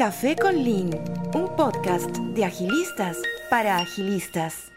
[0.00, 0.88] Café con Lean,
[1.34, 3.18] un podcast de agilistas
[3.50, 4.72] para agilistas.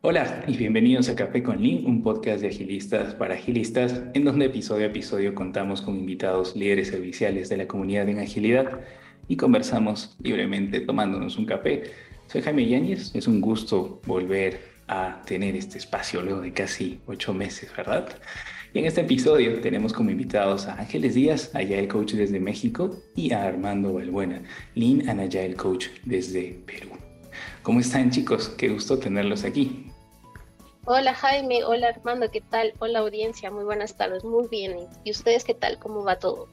[0.00, 4.46] Hola y bienvenidos a Café con Lean, un podcast de agilistas para agilistas, en donde
[4.46, 8.80] episodio a episodio contamos con invitados líderes serviciales de la comunidad en agilidad
[9.28, 11.84] y conversamos libremente tomándonos un café.
[12.26, 17.32] Soy Jaime Yáñez, es un gusto volver a tener este espacio luego de casi ocho
[17.32, 18.08] meses, ¿verdad?
[18.72, 23.32] Y en este episodio tenemos como invitados a Ángeles Díaz, Agile Coach desde México, y
[23.32, 24.42] a Armando Balbuena,
[24.74, 26.90] Lean and Agile Coach desde Perú.
[27.62, 28.48] ¿Cómo están chicos?
[28.48, 29.90] Qué gusto tenerlos aquí.
[30.86, 32.74] Hola Jaime, hola Armando, ¿qué tal?
[32.78, 34.76] Hola audiencia, muy buenas tardes, muy bien.
[35.02, 35.78] ¿Y ustedes qué tal?
[35.78, 36.48] ¿Cómo va todo?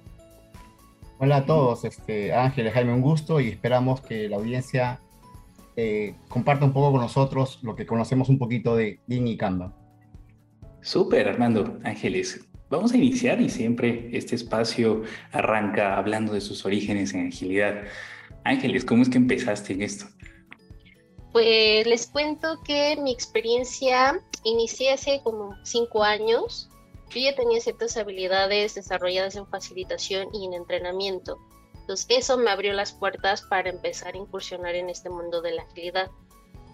[1.19, 5.01] Hola a todos, este, Ángeles, Jaime, un gusto y esperamos que la audiencia
[5.75, 9.73] eh, comparta un poco con nosotros lo que conocemos un poquito de Lean y Canva.
[10.81, 11.79] Súper, Armando.
[11.83, 17.83] Ángeles, vamos a iniciar y siempre este espacio arranca hablando de sus orígenes en agilidad.
[18.43, 20.05] Ángeles, ¿cómo es que empezaste en esto?
[21.31, 26.69] Pues les cuento que mi experiencia inicié hace como cinco años.
[27.09, 31.37] Yo ya tenía ciertas habilidades desarrolladas en facilitación y en entrenamiento.
[31.91, 35.63] Entonces eso me abrió las puertas para empezar a incursionar en este mundo de la
[35.63, 36.09] agilidad.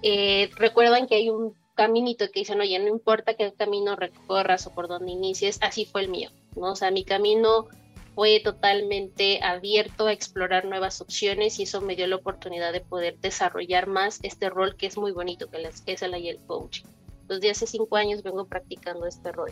[0.03, 4.75] Eh, recuerdan que hay un caminito que dicen, oye, no importa qué camino recorras o
[4.75, 6.73] por dónde inicies, así fue el mío, ¿no?
[6.73, 7.67] O sea, mi camino
[8.13, 13.17] fue totalmente abierto a explorar nuevas opciones y eso me dio la oportunidad de poder
[13.17, 16.85] desarrollar más este rol que es muy bonito, que es el coaching.
[17.27, 19.51] Desde hace cinco años vengo practicando este rol.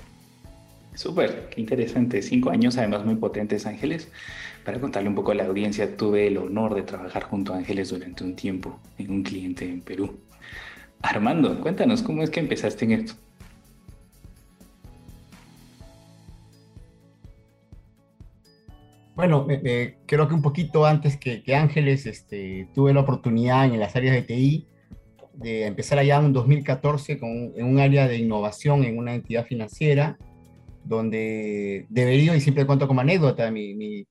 [0.95, 2.21] Súper, qué interesante.
[2.21, 4.09] Cinco años, además muy potentes, Ángeles.
[4.63, 7.89] Para contarle un poco a la audiencia, tuve el honor de trabajar junto a Ángeles
[7.89, 10.17] durante un tiempo en un cliente en Perú.
[11.01, 13.13] Armando, cuéntanos cómo es que empezaste en esto.
[19.15, 19.47] Bueno,
[20.05, 24.21] creo que un poquito antes que, Ángeles este, tuve la oportunidad en las áreas de
[24.23, 24.67] TI
[25.33, 30.17] de empezar allá en 2014 con, en un área de innovación en una entidad financiera
[30.85, 34.07] donde debería, y siempre cuento como anécdota, mi, mi,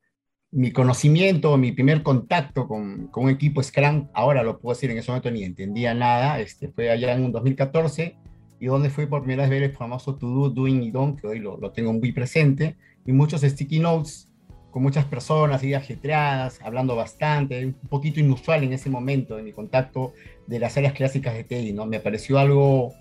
[0.51, 4.99] mi conocimiento, mi primer contacto con, con, un equipo Scrum, ahora lo puedo decir, en
[4.99, 8.17] ese momento ni entendía nada, este, fue allá en un 2014,
[8.61, 11.27] y donde fui por primera vez ver el famoso To Do, Doing y Don't, que
[11.27, 14.29] hoy lo, lo, tengo muy presente, y muchos sticky notes
[14.71, 19.53] con muchas personas y ajetreadas, hablando bastante, un poquito inusual en ese momento de mi
[19.53, 20.15] contacto
[20.49, 21.87] de las áreas clásicas de TEDI, ¿no?
[21.87, 22.93] Me pareció algo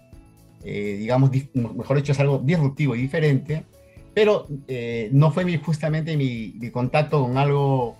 [0.65, 3.65] eh, digamos, mejor dicho, es algo disruptivo y diferente,
[4.13, 7.97] pero eh, no fue mi, justamente mi, contacto con algo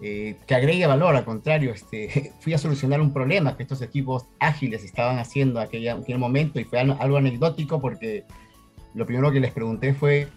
[0.00, 4.26] eh, que agregue valor, al contrario, este, fui a solucionar un problema que estos equipos
[4.38, 8.24] ágiles estaban haciendo en aquel momento y fue algo anecdótico porque
[8.94, 10.28] lo primero que les pregunté fue,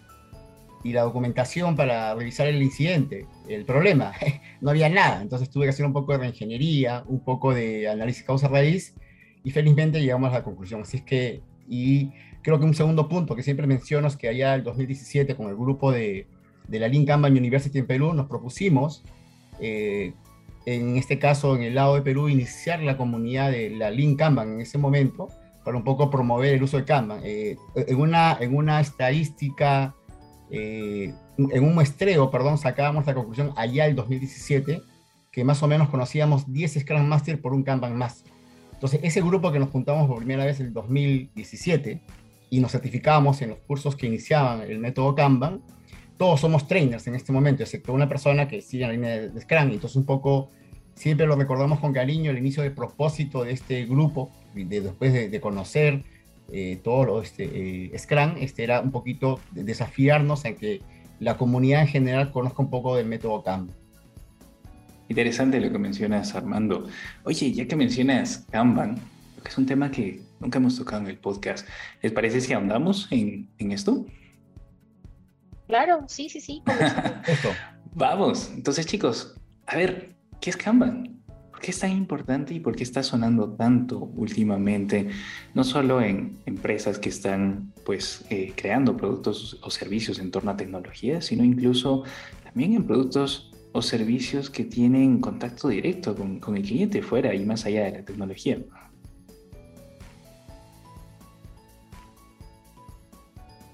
[0.84, 3.25] ¿y la documentación para revisar el incidente?
[3.47, 4.13] El problema,
[4.62, 8.23] no había nada, entonces tuve que hacer un poco de reingeniería, un poco de análisis
[8.23, 8.96] causa-raíz
[9.44, 10.81] y felizmente llegamos a la conclusión.
[10.81, 14.56] Así es que y creo que un segundo punto que siempre menciono es que allá
[14.56, 16.28] el 2017 con el grupo de,
[16.68, 19.03] de la Link Kanban University en Perú nos propusimos,
[19.59, 20.13] eh,
[20.66, 24.53] en este caso en el lado de Perú, iniciar la comunidad de la Link Kanban
[24.53, 25.28] en ese momento
[25.63, 27.22] para un poco promover el uso de Kanban.
[27.23, 29.96] Eh, en, una, en una estadística,
[30.50, 34.81] eh, en un muestreo, perdón, sacábamos la conclusión allá el 2017
[35.34, 38.31] que más o menos conocíamos 10 Scrum Master por un Kanban Master.
[38.84, 42.02] Entonces, ese grupo que nos juntamos por primera vez en el 2017
[42.50, 45.62] y nos certificamos en los cursos que iniciaban el método Kanban,
[46.18, 49.40] todos somos trainers en este momento, excepto una persona que sigue en la línea de,
[49.40, 49.72] Scrum.
[49.72, 50.50] Entonces, un poco,
[50.96, 55.40] siempre lo recordamos con cariño, el inicio del propósito de este grupo, de, después de,
[55.40, 56.04] conocer
[56.52, 57.46] eh, todo lo, este,
[57.94, 60.82] eh, Scrum, este era un poquito desafiarnos a que
[61.22, 63.83] la comunidad en general conozca un poco del método Kanban.
[65.13, 66.88] Interesante lo que mencionas, Armando.
[67.24, 68.96] Oye, ya que mencionas Kanban,
[69.44, 71.68] que es un tema que nunca hemos tocado en el podcast,
[72.01, 74.07] ¿les parece si ahondamos en, en esto?
[75.67, 76.64] Claro, sí, sí, sí.
[77.93, 79.35] Vamos, entonces chicos,
[79.67, 81.22] a ver, ¿qué es Kanban?
[81.52, 85.09] ¿Por qué es tan importante y por qué está sonando tanto últimamente?
[85.53, 90.58] No solo en empresas que están pues eh, creando productos o servicios en torno a
[90.58, 92.03] tecnología, sino incluso
[92.43, 97.66] también en productos o servicios que tienen contacto directo con, el cliente fuera y más
[97.66, 98.59] allá de la tecnología.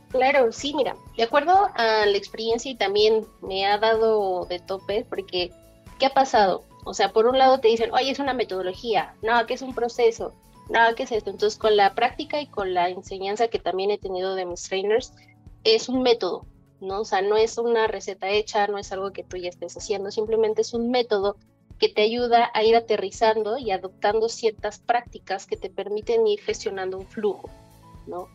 [0.10, 5.06] Claro, sí, mira, de acuerdo a la experiencia y también me ha dado de tope
[5.08, 5.52] porque,
[6.00, 6.64] ¿qué ha pasado?
[6.86, 9.76] O sea, por un lado te dicen, oye, es una metodología, no, que es un
[9.76, 10.34] proceso,
[10.70, 11.30] no, que es esto.
[11.30, 15.14] Entonces, con la práctica y con la enseñanza que también he tenido de mis trainers,
[15.64, 16.46] es un método,
[16.82, 17.02] ¿no?
[17.02, 20.12] O sea, no es una receta hecha, no es algo que tú ya estés haciendo,
[20.12, 21.36] simplemente es un método
[21.80, 26.98] que te ayuda a ir aterrizando y adoptando ciertas prácticas que te permiten ir gestionando
[26.98, 27.50] un flujo,
[28.06, 28.28] ¿no?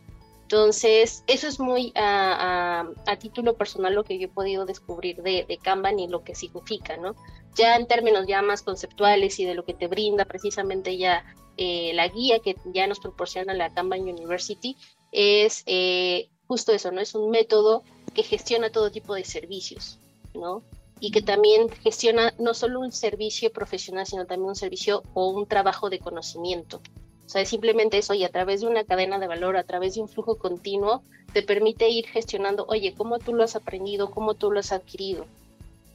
[0.43, 2.85] Entonces, eso es muy a,
[3.19, 6.97] título personal lo que yo he podido descubrir de, de, Kanban y lo que significa,
[6.97, 7.15] ¿no?
[7.55, 11.25] Ya en términos ya más conceptuales y de lo que te brinda precisamente ya
[11.57, 14.77] eh, la guía que ya nos proporciona la Kanban University,
[15.11, 17.01] es eh, justo eso, ¿no?
[17.01, 17.83] Es un método
[18.15, 19.99] que gestiona todo tipo de servicios,
[20.33, 20.63] ¿no?
[20.99, 25.45] Y que también gestiona no solo un servicio profesional, sino también un servicio o un
[25.45, 26.81] trabajo de conocimiento,
[27.25, 30.01] o sea, simplemente eso y a través de una cadena de valor, a través de
[30.01, 31.01] un flujo continuo,
[31.33, 35.25] te permite ir gestionando, oye, cómo tú lo has aprendido, cómo tú lo has adquirido.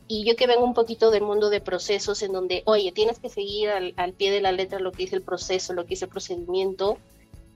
[0.08, 3.28] Y yo que vengo un poquito del mundo de procesos en donde, oye, tienes que
[3.28, 6.06] seguir al, al pie de la letra lo que dice el proceso, lo que dice
[6.06, 6.99] el procedimiento,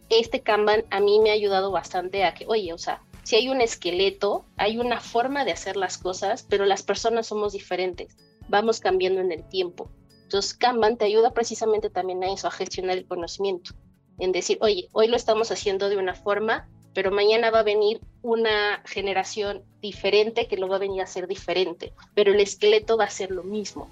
[0.08, 3.48] este Kanban a mí me ha ayudado bastante a que, oye, o sea, si hay
[3.48, 8.16] un esqueleto, hay una forma de hacer las cosas, pero las personas somos diferentes,
[8.48, 9.90] vamos cambiando en el tiempo.
[10.24, 13.72] Entonces, Kanban te ayuda precisamente también a eso, a gestionar el conocimiento,
[14.18, 18.00] en decir, oye, hoy lo estamos haciendo de una forma, pero mañana va a venir
[18.22, 23.04] una generación diferente que lo va a venir a hacer diferente, pero el esqueleto va
[23.04, 23.88] a ser lo mismo,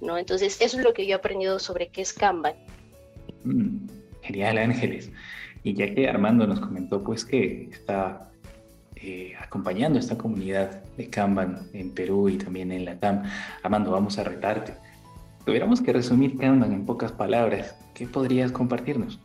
[0.00, 0.18] ¿no?
[0.18, 2.54] Entonces, eso es lo que yo he aprendido sobre qué es Kanban.
[3.42, 3.88] Mm,
[4.22, 5.10] genial, Ángeles.
[5.64, 8.27] Y ya que Armando nos comentó, pues, que está
[9.02, 13.22] eh, acompañando esta comunidad de Kanban en Perú y también en la TAM,
[13.62, 14.74] Armando, vamos a retarte
[15.48, 19.18] tuviéramos que resumir Kanban en pocas palabras, ¿qué podrías compartirnos?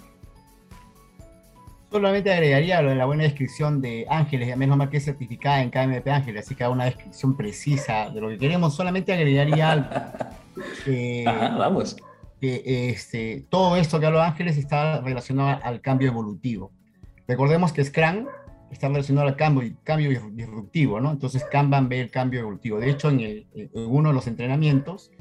[1.92, 5.62] Solamente agregaría lo en la buena descripción de Ángeles, ya menos mal que es certificada
[5.62, 8.74] en KMP Ángeles, así que una descripción precisa de lo que queremos.
[8.74, 9.90] Solamente agregaría algo.
[10.86, 11.98] Que, vamos.
[12.40, 16.72] Que este, todo esto que hablo Ángeles está relacionado al cambio evolutivo.
[17.28, 18.28] Recordemos que Scrum
[18.74, 21.12] está relacionado al cambio, cambio disruptivo, ¿no?
[21.12, 22.80] Entonces Kanban ve el cambio evolutivo.
[22.80, 25.12] De hecho, en, el, en uno de los entrenamientos,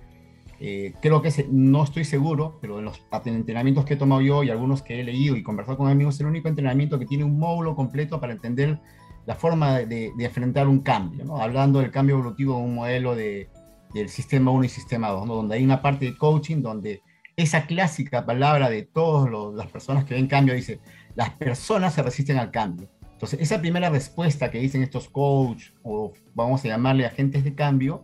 [0.60, 4.50] eh, creo que no estoy seguro, pero en los entrenamientos que he tomado yo y
[4.50, 7.38] algunos que he leído y conversado con amigos, es el único entrenamiento que tiene un
[7.38, 8.78] módulo completo para entender
[9.26, 11.40] la forma de, enfrentar un cambio, ¿no?
[11.40, 13.48] hablando del cambio evolutivo de un modelo de,
[13.92, 17.02] del sistema 1 y sistema 2, donde hay una parte de coaching donde
[17.36, 20.80] esa clásica palabra de todas las personas que ven cambio dice,
[21.14, 22.88] las personas se resisten al cambio.
[23.22, 28.02] Entonces, esa primera respuesta que dicen estos coaches o vamos a llamarle agentes de cambio,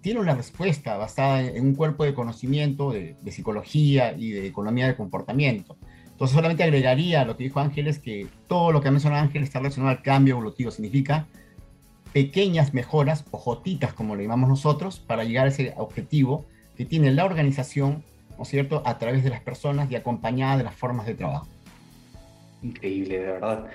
[0.00, 4.96] tiene una respuesta basada en un cuerpo de conocimiento de, psicología y de economía de
[4.96, 5.76] comportamiento.
[6.02, 9.60] Entonces solamente agregaría lo que dijo Ángeles, que todo lo que ha mencionado Ángeles está
[9.60, 11.28] relacionado al cambio evolutivo, significa
[12.12, 16.44] pequeñas mejoras o jotitas, como le llamamos nosotros, para llegar a ese objetivo
[16.76, 18.02] que tiene la organización,
[18.36, 21.46] ¿no es cierto?, a través de las personas y acompañada de las formas de trabajo.
[22.62, 23.70] Increíble, de verdad.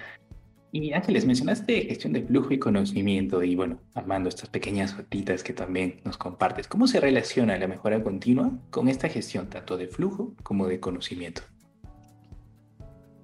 [0.78, 5.54] Y Ángeles, mencionaste gestión de flujo y conocimiento y bueno, Armando, estas pequeñas gotitas que
[5.54, 6.68] también nos compartes.
[6.68, 11.44] ¿Cómo se relaciona la mejora continua con esta gestión tanto de flujo como de conocimiento?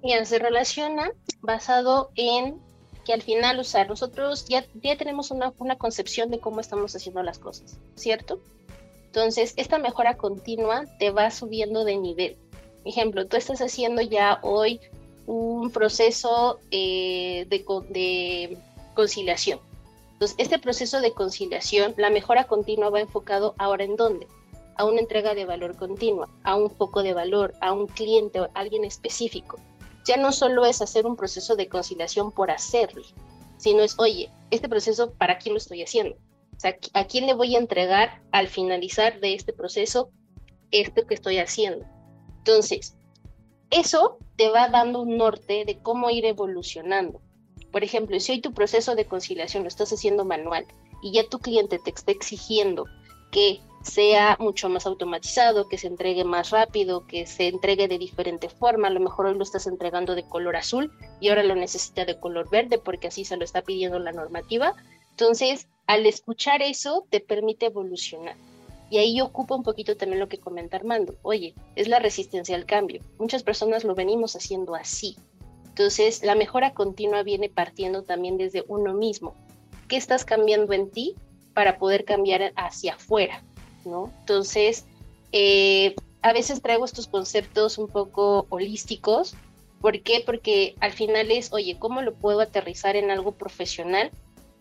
[0.02, 1.10] Bien, se relaciona
[1.42, 2.56] basado en
[3.04, 7.22] que al final, sea, nosotros ya, ya tenemos una, una concepción de cómo estamos haciendo
[7.22, 8.40] las cosas, ¿cierto?
[9.04, 12.38] Entonces, esta mejora continua te va subiendo de nivel.
[12.86, 14.80] Ejemplo, tú estás haciendo ya hoy
[15.26, 18.56] un proceso eh, de,
[18.94, 19.60] conciliación.
[20.12, 24.26] Entonces, este proceso de conciliación, la mejora continua va enfocado ahora en dónde?
[24.76, 28.50] A una entrega de valor continua, a un foco de valor, a un cliente, a
[28.54, 29.58] alguien específico.
[30.04, 33.02] Ya no solo es hacer un proceso de conciliación por hacerlo,
[33.56, 36.16] sino es, oye, este proceso, ¿para quién lo estoy haciendo?
[36.64, 40.10] O ¿a quién le voy a entregar al finalizar de este proceso
[40.70, 41.84] esto que estoy haciendo?
[42.38, 42.96] Entonces,
[43.70, 47.20] eso te va dando un norte de cómo ir evolucionando.
[47.70, 50.66] Por ejemplo, si hoy tu proceso de conciliación lo estás haciendo manual
[51.00, 52.86] y ya tu cliente te está exigiendo
[53.30, 58.48] que sea mucho más automatizado, que se entregue más rápido, que se entregue de diferente
[58.48, 58.88] forma.
[58.88, 62.18] A lo mejor hoy lo estás entregando de color azul y ahora lo necesita de
[62.18, 64.74] color verde porque así se lo está pidiendo la normativa.
[65.10, 68.34] Entonces, al escuchar eso, te permite evolucionar.
[68.92, 71.14] Y ahí ocupa un poquito también lo que comenta Armando.
[71.22, 73.00] Oye, es la resistencia al cambio.
[73.18, 75.16] Muchas personas lo venimos haciendo así.
[75.64, 79.34] Entonces, la mejora continua viene partiendo también desde uno mismo.
[79.88, 81.14] ¿Qué estás cambiando en ti
[81.54, 83.42] para poder cambiar hacia afuera?
[83.86, 84.12] ¿no?
[84.20, 84.84] Entonces,
[85.32, 89.34] eh, a veces traigo estos conceptos un poco holísticos.
[89.80, 90.22] ¿Por qué?
[90.26, 94.10] Porque al final es, oye, ¿cómo lo puedo aterrizar en algo profesional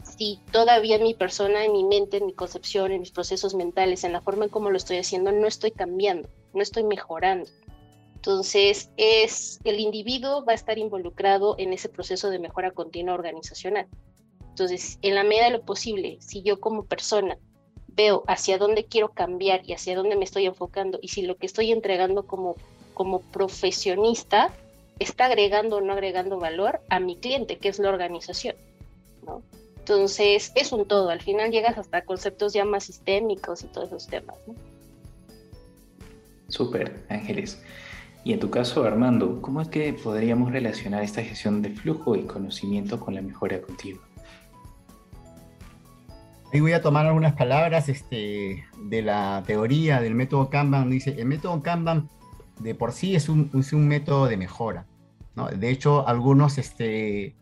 [0.03, 4.13] si todavía mi persona, en mi mente, en mi concepción, en mis procesos mentales, en
[4.13, 7.49] la forma en cómo lo estoy haciendo, no estoy cambiando, no estoy mejorando.
[8.15, 13.87] Entonces, es el individuo va a estar involucrado en ese proceso de mejora continua organizacional.
[14.49, 17.37] Entonces, en la medida de lo posible, si yo como persona
[17.87, 21.45] veo hacia dónde quiero cambiar y hacia dónde me estoy enfocando y si lo que
[21.45, 22.55] estoy entregando como,
[22.93, 24.53] como profesionista
[24.99, 28.55] está agregando o no agregando valor a mi cliente, que es la organización.
[29.25, 29.41] ¿no?
[29.81, 31.09] Entonces, es un todo.
[31.09, 34.37] Al final llegas hasta conceptos ya más sistémicos y todos esos temas.
[34.45, 34.53] ¿no?
[36.49, 37.59] Súper, Ángeles.
[38.23, 42.25] Y en tu caso, Armando, ¿cómo es que podríamos relacionar esta gestión de flujo y
[42.25, 44.03] conocimiento con la mejora continua?
[46.53, 50.91] Ahí voy a tomar algunas palabras este, de la teoría del método Kanban.
[50.91, 52.07] Dice, el método Kanban
[52.59, 54.85] de por sí es un, es un método de mejora.
[55.35, 55.47] ¿no?
[55.47, 57.35] De hecho, algunos este,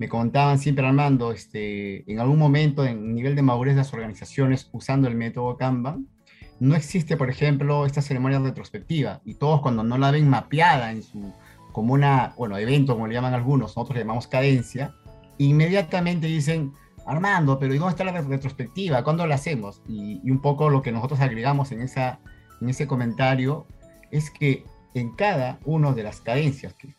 [0.00, 4.70] me contaban siempre, Armando, este, en algún momento en nivel de madurez de las organizaciones
[4.72, 6.08] usando el método Kanban,
[6.58, 11.02] no existe, por ejemplo, esta ceremonia retrospectiva y todos cuando no la ven mapeada en
[11.02, 11.34] su,
[11.72, 14.94] como una, bueno, evento, como le llaman algunos, nosotros le llamamos cadencia,
[15.36, 16.72] inmediatamente dicen,
[17.04, 19.04] Armando, pero ¿y dónde está la retrospectiva?
[19.04, 19.82] ¿Cuándo la hacemos?
[19.86, 22.20] Y, y, un poco lo que nosotros agregamos en, esa,
[22.62, 23.66] en ese comentario
[24.10, 24.64] es que
[24.94, 26.94] en cada una de las cadencias, que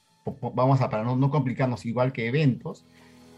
[0.53, 2.85] vamos a para no, no complicarnos igual que eventos,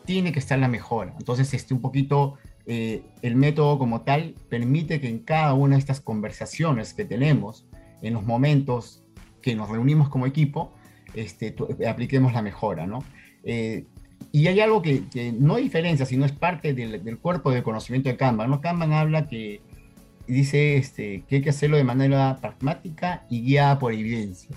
[0.05, 1.13] tiene que estar la mejora.
[1.17, 5.79] Entonces, este, un poquito eh, el método como tal permite que en cada una de
[5.79, 7.65] estas conversaciones que tenemos,
[8.01, 9.03] en los momentos
[9.41, 10.73] que nos reunimos como equipo,
[11.13, 11.55] este,
[11.87, 13.03] apliquemos la mejora, ¿no?
[13.43, 13.85] Eh,
[14.31, 18.09] y hay algo que, que, no diferencia, sino es parte del, del, cuerpo de conocimiento
[18.09, 18.61] de Kanban, ¿no?
[18.61, 19.61] Kanban habla que
[20.27, 24.55] dice este, que hay que hacerlo de manera pragmática y guiada por evidencia.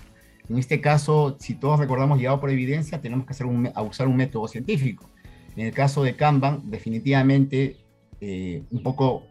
[0.49, 4.15] En este caso, si todos recordamos guiado por evidencia, tenemos que hacer un, usar un
[4.15, 5.09] método científico.
[5.55, 7.77] En el caso de Kanban, definitivamente
[8.21, 9.23] eh, un poco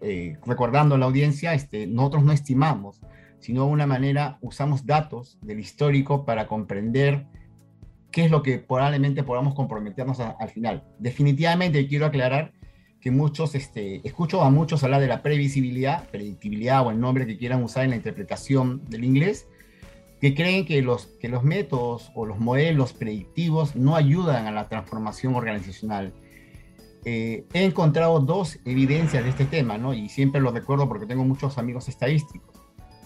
[0.00, 3.00] eh, recordando a la audiencia, este, nosotros no estimamos,
[3.40, 7.26] sino de una manera usamos datos del histórico para comprender
[8.10, 10.84] qué es lo que probablemente podamos comprometernos a, al final.
[10.98, 12.52] Definitivamente quiero aclarar
[13.00, 17.36] que muchos, este, escucho a muchos hablar de la previsibilidad, predictibilidad o el nombre que
[17.36, 19.48] quieran usar en la interpretación del inglés,
[20.20, 24.68] que creen que los, que los métodos o los modelos predictivos no ayudan a la
[24.68, 26.12] transformación organizacional
[27.08, 29.94] eh, he encontrado dos evidencias de este tema, ¿no?
[29.94, 32.56] Y siempre lo recuerdo porque tengo muchos amigos estadísticos.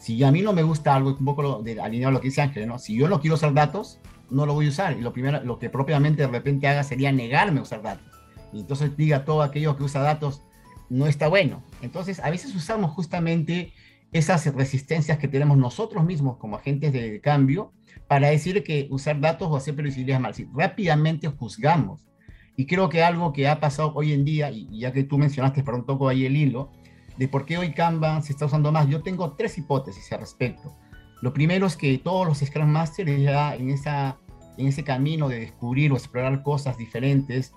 [0.00, 2.66] Si a mí no me gusta algo, un poco alineado a lo que dice Ángel,
[2.66, 2.78] ¿no?
[2.78, 3.98] Si yo no quiero usar datos,
[4.30, 4.96] no lo voy a usar.
[4.96, 8.06] Y lo primero, lo que propiamente de repente haga sería negarme a usar datos.
[8.54, 10.40] Y entonces diga todo aquello que usa datos
[10.88, 11.62] no está bueno.
[11.82, 13.74] Entonces, a veces usamos justamente
[14.12, 17.72] esas resistencias que tenemos nosotros mismos como agentes de cambio
[18.08, 20.34] para decir que usar datos o hacer previsibilidad es mal.
[20.34, 22.08] Si rápidamente juzgamos
[22.56, 25.62] y creo que algo que ha pasado hoy en día, y ya que tú mencionaste,
[25.62, 26.72] perdón, toco ahí el hilo,
[27.16, 30.76] de por qué hoy Kanban se está usando más, yo tengo tres hipótesis al respecto.
[31.22, 34.18] Lo primero es que todos los Scrum Masters ya en, esa,
[34.56, 37.52] en ese camino de descubrir o explorar cosas diferentes,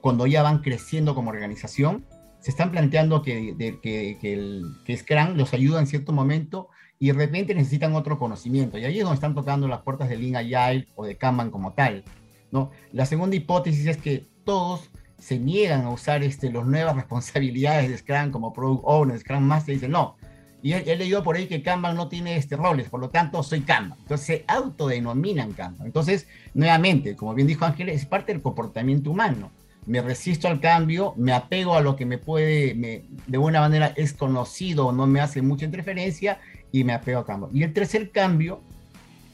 [0.00, 2.04] cuando ya van creciendo como organización,
[2.44, 6.68] se están planteando que, de, que, que, el, que Scrum los ayuda en cierto momento
[6.98, 8.76] y de repente necesitan otro conocimiento.
[8.76, 11.72] Y ahí es donde están tocando las puertas de Lean Agile o de Kanban como
[11.72, 12.04] tal.
[12.50, 12.70] ¿no?
[12.92, 17.96] La segunda hipótesis es que todos se niegan a usar este, las nuevas responsabilidades de
[17.96, 20.16] Scrum como Product Owner, Scrum Master, dicen no.
[20.62, 23.42] Y he, he, leído por ahí que Kanban no tiene este roles, por lo tanto
[23.42, 23.98] soy Kanban.
[24.00, 25.86] Entonces se autodenominan Kanban.
[25.86, 29.50] Entonces, nuevamente, como bien dijo Ángel, es parte del comportamiento humano.
[29.86, 34.12] Me resisto al cambio, me apego a lo que me puede, de buena manera es
[34.14, 36.40] conocido no me hace mucha interferencia
[36.72, 37.50] y me apego a cambio.
[37.52, 38.62] Y el tercer cambio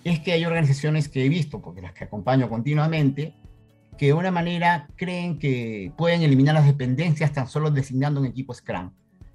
[0.05, 3.35] es que hay organizaciones que he visto, porque las que acompaño continuamente,
[3.97, 8.55] que de una manera creen que pueden eliminar las dependencias tan solo designando un equipo
[8.55, 8.93] Scrum.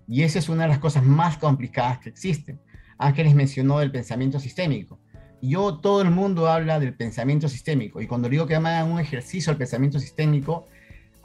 [0.07, 2.59] Y esa es una de las cosas más complicadas que existen.
[2.97, 4.99] Ángeles mencionó el pensamiento sistémico.
[5.41, 8.01] Yo, todo el mundo habla del pensamiento sistémico.
[8.01, 10.67] Y cuando digo que hagan un ejercicio al pensamiento sistémico,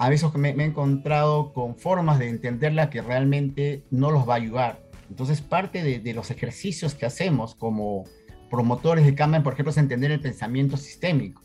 [0.01, 4.33] a veces me, me he encontrado con formas de entenderla que realmente no los va
[4.33, 4.83] a ayudar.
[5.11, 8.05] Entonces, parte de, de los ejercicios que hacemos como
[8.49, 11.43] promotores de Kanban, por ejemplo, es entender el pensamiento sistémico.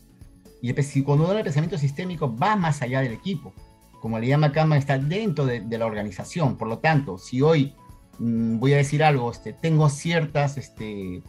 [0.62, 0.72] Y
[1.02, 3.52] cuando uno el pensamiento sistémico va más allá del equipo.
[4.00, 6.56] Como le llama Kanban, está dentro de, de la organización.
[6.56, 7.74] Por lo tanto, si hoy
[8.18, 11.22] mmm, voy a decir algo, este, tengo ciertas este,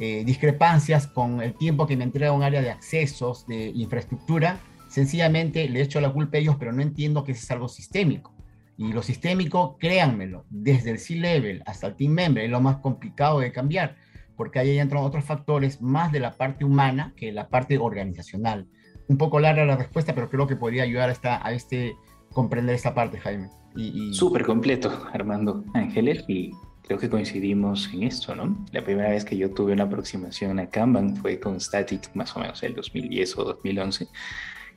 [0.00, 5.68] eh, discrepancias con el tiempo que me entrega un área de accesos, de infraestructura, sencillamente
[5.68, 8.34] le echo la culpa a ellos, pero no entiendo que es algo sistémico.
[8.76, 13.40] Y lo sistémico, créanmelo, desde el C-Level hasta el Team Member, es lo más complicado
[13.40, 13.96] de cambiar
[14.38, 18.68] porque ahí entran otros factores más de la parte humana que la parte organizacional.
[19.08, 21.96] Un poco larga la respuesta, pero creo que podría ayudar a, esta, a este
[22.32, 23.50] comprender esta parte, Jaime.
[23.74, 24.14] Y, y...
[24.14, 26.52] Súper completo, Armando Ángeles, y
[26.86, 28.64] creo que coincidimos en esto, ¿no?
[28.70, 32.40] La primera vez que yo tuve una aproximación a Kanban fue con Static, más o
[32.40, 34.06] menos el 2010 o 2011,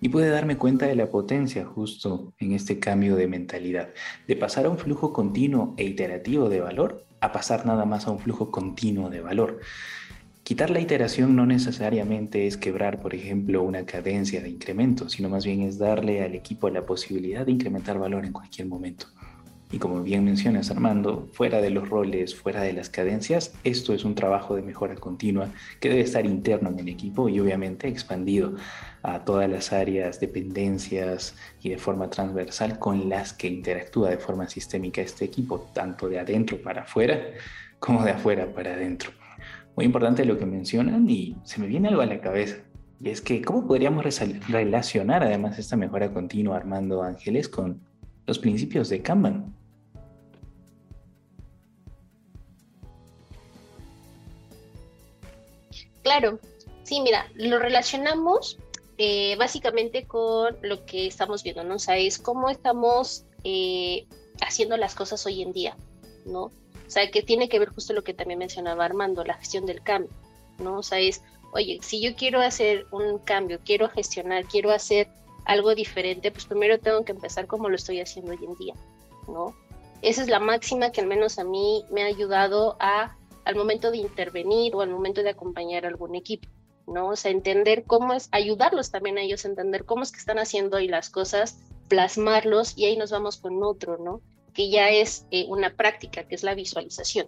[0.02, 3.90] y pude darme cuenta de la potencia justo en este cambio de mentalidad,
[4.28, 8.12] de pasar a un flujo continuo e iterativo de valor a pasar nada más a
[8.12, 9.60] un flujo continuo de valor.
[10.44, 15.46] Quitar la iteración no necesariamente es quebrar, por ejemplo, una cadencia de incremento, sino más
[15.46, 19.06] bien es darle al equipo la posibilidad de incrementar valor en cualquier momento.
[19.74, 24.04] Y como bien mencionas Armando, fuera de los roles, fuera de las cadencias, esto es
[24.04, 25.48] un trabajo de mejora continua
[25.80, 28.56] que debe estar interno en el equipo y obviamente expandido
[29.02, 34.50] a todas las áreas, dependencias y de forma transversal con las que interactúa de forma
[34.50, 37.22] sistémica este equipo, tanto de adentro para afuera
[37.80, 39.12] como de afuera para adentro.
[39.78, 42.58] Muy importante lo que mencionan y se me viene algo a la cabeza.
[43.00, 44.06] Y es que, ¿cómo podríamos
[44.50, 47.80] relacionar además esta mejora continua, Armando Ángeles, con
[48.28, 49.61] los principios de Kanban?
[56.04, 56.40] Claro,
[56.84, 58.58] sí, mira, lo relacionamos
[58.98, 61.76] eh, básicamente con lo que estamos viendo, ¿no?
[61.76, 64.06] O sea, es cómo estamos eh,
[64.42, 65.76] haciendo las cosas hoy en día,
[66.26, 66.44] ¿no?
[66.44, 66.54] O
[66.94, 70.12] sea, que tiene que ver justo lo que también mencionaba Armando, la gestión del cambio,
[70.60, 70.80] ¿no?
[70.80, 75.08] O sea, es, oye, si yo quiero hacer un cambio, quiero gestionar, quiero hacer
[75.46, 78.74] algo diferente, pues primero tengo que empezar como lo estoy haciendo hoy en día,
[79.28, 79.56] ¿no?
[80.02, 83.16] Esa es la máxima que al menos a mí me ha ayudado a
[83.46, 86.48] al momento de intervenir o al momento de acompañar a algún equipo,
[86.88, 87.10] ¿no?
[87.10, 90.40] O sea, entender cómo es, ayudarlos también a ellos a entender cómo es que están
[90.40, 94.22] haciendo y las cosas, plasmarlos y ahí nos vamos con otro, ¿no?
[94.54, 97.28] Que ya es eh, una práctica, que es la visualización.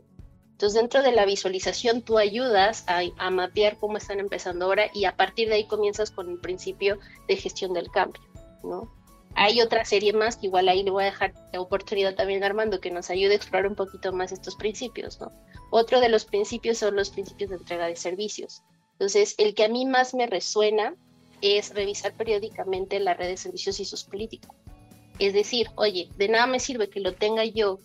[0.51, 5.05] Entonces, dentro de la visualización, tú ayudas a, a, mapear cómo están empezando ahora y
[5.05, 8.22] a partir de ahí comienzas con el principio de gestión del cambio,
[8.63, 9.02] ¿no?
[9.35, 12.45] Hay otra serie más que igual ahí le voy a dejar la oportunidad también a
[12.45, 15.31] Armando que nos ayude a explorar un poquito más estos principios, ¿no?
[15.71, 18.61] Otro de los principios son los principios de entrega de servicios.
[18.93, 20.95] Entonces, el que a mí más me resuena
[21.41, 24.51] es revisar periódicamente la red de servicios y sus políticas.
[25.19, 27.79] Es decir, oye, de nada me sirve que lo tenga yo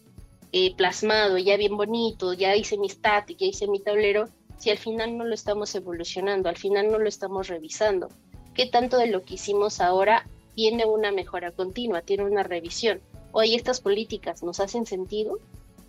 [0.52, 4.78] eh, plasmado, ya bien bonito, ya hice mi static, ya hice mi tablero, si al
[4.78, 8.08] final no lo estamos evolucionando, al final no lo estamos revisando.
[8.54, 10.26] ¿Qué tanto de lo que hicimos ahora
[10.58, 13.00] tiene una mejora continua, tiene una revisión.
[13.30, 15.38] Hoy estas políticas nos hacen sentido.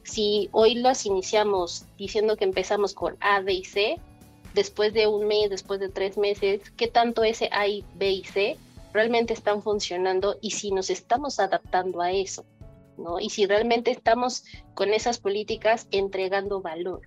[0.03, 3.97] Si hoy las iniciamos diciendo que empezamos con A, B y C,
[4.53, 7.63] después de un mes, después de tres meses, ¿qué tanto ese A,
[7.95, 8.57] B y C
[8.93, 12.45] realmente están funcionando y si nos estamos adaptando a eso?
[12.95, 13.19] ¿no?
[13.19, 14.43] Y si realmente estamos
[14.75, 17.01] con esas políticas entregando valor.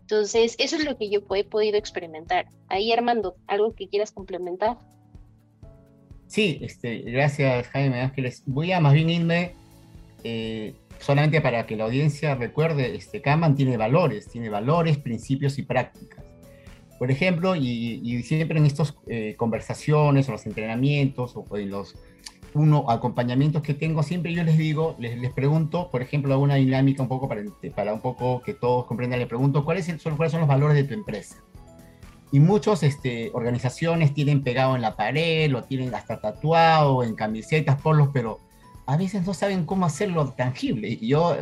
[0.00, 2.48] Entonces, eso es lo que yo he podido experimentar.
[2.66, 4.78] Ahí, Armando, ¿algo que quieras complementar?
[6.34, 8.42] Sí, este, gracias Jaime Ángeles.
[8.44, 9.52] Voy a más bien irme
[10.24, 15.62] eh, solamente para que la audiencia recuerde, este, Kanban tiene valores, tiene valores, principios y
[15.62, 16.24] prácticas.
[16.98, 21.94] Por ejemplo, y, siempre en estas eh, conversaciones o los entrenamientos o en los
[22.52, 27.00] uno, acompañamientos que tengo, siempre yo les digo, les, les pregunto, por ejemplo, una dinámica
[27.00, 27.44] un poco para,
[27.76, 30.82] para un poco que todos comprendan, le pregunto, ¿cuáles son, ¿cuáles son los valores de
[30.82, 31.44] tu empresa?
[32.34, 37.80] Y muchas este, organizaciones tienen pegado en la pared, lo tienen hasta tatuado, en camisetas,
[37.80, 38.40] polos, pero
[38.86, 40.88] a veces no saben cómo hacerlo tangible.
[40.88, 41.36] Y yo,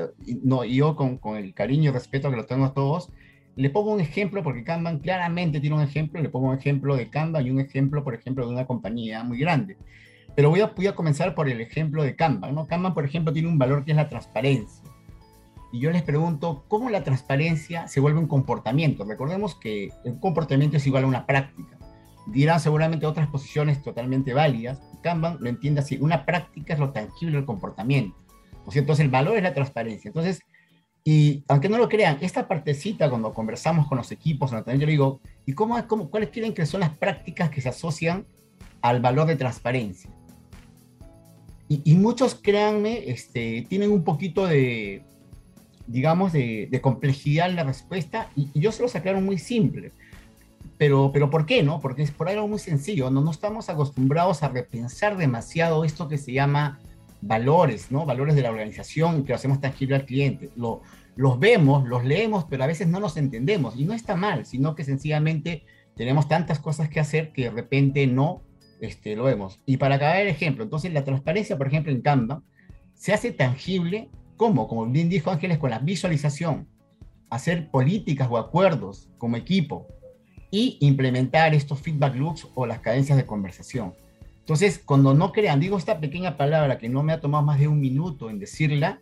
[0.44, 3.09] no, yo con, con, el cariño y respeto que lo tengo a todos,
[3.57, 7.09] le pongo un ejemplo, porque Kanban claramente tiene un ejemplo, le pongo un ejemplo de
[7.09, 9.78] Kanban y un ejemplo, por ejemplo, de una compañía muy grande.
[10.37, 12.55] Pero voy a, voy a comenzar por el ejemplo de Kanban.
[12.55, 12.66] ¿no?
[12.66, 14.81] Kanban, por ejemplo, tiene un valor que es la transparencia
[15.72, 19.04] y yo les pregunto cómo la transparencia se vuelve un comportamiento.
[19.04, 21.78] Recordemos que un comportamiento es igual a una práctica.
[22.26, 24.80] Dirán seguramente otras posiciones totalmente válidas.
[25.02, 28.14] Kanban lo entiende así, una práctica es lo tangible del comportamiento.
[28.66, 30.11] Entonces el valor es la transparencia.
[30.11, 30.40] Entonces,
[31.04, 35.54] y aunque no lo crean, esta partecita cuando conversamos con los equipos, yo digo, ¿y
[35.54, 38.26] cómo, cómo, cuáles quieren que son las prácticas que se asocian
[38.82, 40.11] al valor de transparencia?
[41.66, 45.02] Y, y muchos, créanme, este, tienen un poquito de,
[45.92, 49.92] digamos, de, complejidad en la respuesta y, yo se los aclaro muy simple.
[50.78, 51.81] Pero, pero ¿por qué no?
[51.81, 56.18] Porque es por algo muy sencillo, no, no estamos acostumbrados a repensar demasiado esto que
[56.18, 56.81] se llama
[57.20, 58.05] valores, ¿no?
[58.05, 60.50] Valores de la organización que lo hacemos tangible al cliente.
[60.57, 60.83] Lo,
[61.14, 64.74] los vemos, los leemos, pero a veces no los entendemos y no está mal, sino
[64.74, 68.42] que sencillamente tenemos tantas cosas que hacer que de repente no
[68.81, 69.61] este, lo vemos.
[69.66, 72.42] Y para acabar el ejemplo, entonces la transparencia, por ejemplo, en Canva,
[72.94, 74.11] se hace tangible
[74.42, 74.66] ¿Cómo?
[74.66, 76.66] Como bien dijo Ángeles, con la visualización,
[77.31, 79.87] hacer políticas o acuerdos como equipo
[80.50, 83.94] y implementar estos feedback loops o las cadencias de conversación.
[84.40, 87.68] Entonces, cuando no crean, digo esta pequeña palabra que no me ha tomado más de
[87.68, 88.98] un minuto en decirla,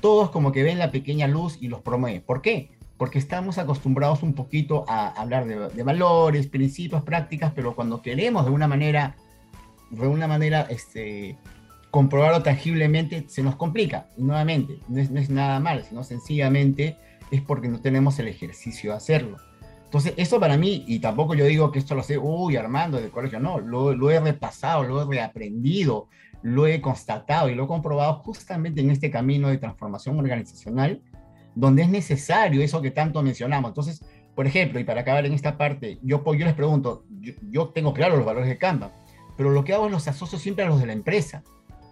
[0.00, 2.22] todos como que ven la pequeña luz y los promueven.
[2.22, 2.70] ¿Por qué?
[2.96, 8.44] Porque estamos acostumbrados un poquito a hablar de, de valores, principios, prácticas, pero cuando queremos
[8.44, 9.16] de una manera
[9.90, 11.36] de alguna manera este,
[11.96, 14.10] comprobarlo tangiblemente se nos complica.
[14.18, 16.98] Y nuevamente, no es, no es nada mal, sino sencillamente
[17.30, 19.38] es porque no tenemos el ejercicio de hacerlo.
[19.84, 23.10] Entonces, eso para mí, y tampoco yo digo que esto lo sé, uy, Armando, del
[23.10, 26.08] colegio, no, lo, lo, he repasado, lo he reaprendido,
[26.42, 31.00] lo he constatado y lo he comprobado justamente en este camino de transformación organizacional,
[31.54, 33.70] donde es necesario eso que tanto mencionamos.
[33.70, 34.04] Entonces,
[34.34, 37.94] por ejemplo, y para acabar en esta parte, yo, yo les pregunto, yo, yo tengo
[37.94, 38.92] claro los valores de Canva,
[39.38, 41.42] pero lo que hago es los asocio siempre a los de la empresa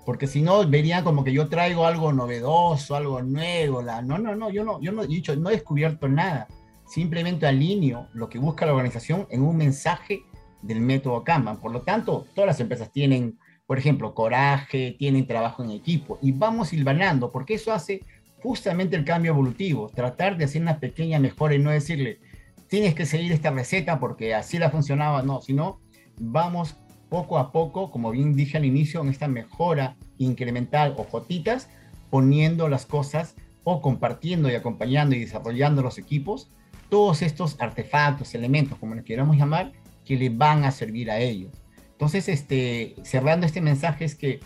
[0.04, 4.34] porque si no verían como que yo traigo algo novedoso, algo nuevo, la, no, no,
[4.36, 6.46] no, yo no, yo no he dicho, no he descubierto nada,
[6.86, 10.22] simplemente alineo lo que busca la organización en un mensaje
[10.62, 11.58] del método Kanban.
[11.58, 16.32] Por lo tanto, todas las empresas tienen, por ejemplo, coraje, tienen trabajo en equipo y
[16.32, 18.00] vamos silvanando, porque eso hace
[18.42, 22.20] justamente el cambio evolutivo, tratar de hacer una pequeña mejora y no decirle,
[22.68, 25.80] tienes que seguir esta receta porque así la funcionaba, no, sino
[26.18, 26.76] vamos
[27.14, 31.68] poco a poco, como bien dije al inicio, en esta mejora incremental o jotitas,
[32.10, 36.50] poniendo las cosas o compartiendo y acompañando y desarrollando los equipos,
[36.88, 39.70] todos estos artefactos, elementos, como les queramos llamar,
[40.04, 41.52] que le van a servir a ellos.
[41.92, 44.40] Entonces, este, cerrando este mensaje es que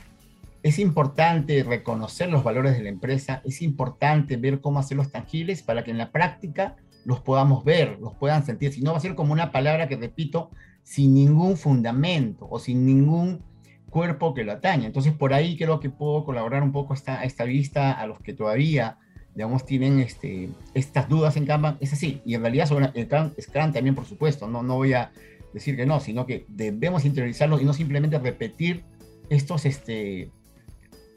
[0.62, 5.84] es importante reconocer los valores de la empresa, es importante ver cómo hacerlos tangibles para
[5.84, 6.76] que en la práctica
[7.06, 8.74] los podamos ver, los puedan sentir.
[8.74, 10.50] Si no, va a ser como una palabra que, repito,
[10.88, 13.42] sin ningún fundamento o sin ningún
[13.90, 14.86] cuerpo que lo atañe.
[14.86, 18.32] Entonces, por ahí creo que puedo colaborar un poco esta, esta vista a los que
[18.32, 18.96] todavía,
[19.34, 21.76] digamos, tienen este, estas dudas en Kanban.
[21.80, 23.06] Es así, y en realidad sobre el
[23.38, 25.12] Scrum también, por supuesto, no, no voy a
[25.52, 28.82] decir que no, sino que debemos interiorizarlo y no simplemente repetir
[29.28, 30.30] estos, este,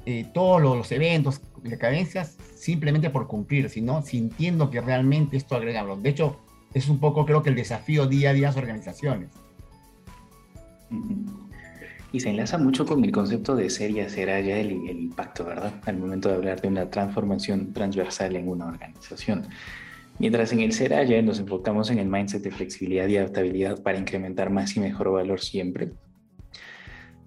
[0.06, 1.40] eh, todos los, los, eventos,
[1.80, 5.86] cadencias, simplemente por cumplir, sino sintiendo que realmente esto agrega.
[5.96, 6.42] De hecho,
[6.74, 9.30] es un poco creo que el desafío día a día de las organizaciones.
[12.14, 15.46] Y se enlaza mucho con el concepto de ser y hacer allá el, el impacto,
[15.46, 15.74] ¿verdad?
[15.86, 19.48] Al momento de hablar de una transformación transversal en una organización.
[20.20, 23.98] Mientras en el ser allá nos enfocamos en el mindset de flexibilidad y adaptabilidad para
[23.98, 25.94] incrementar más y mejor valor siempre,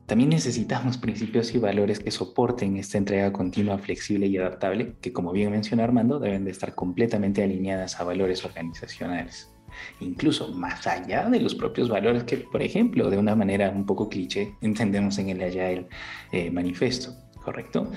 [0.06, 5.32] también necesitamos principios y valores que soporten esta entrega continua, flexible y adaptable, que como
[5.32, 9.53] bien mencionó Armando, deben de estar completamente alineadas a valores organizacionales
[10.00, 14.08] incluso más allá de los propios valores que, por ejemplo, de una manera un poco
[14.08, 15.88] cliché, entendemos en el Agile
[16.32, 17.90] eh, manifiesto, ¿correcto?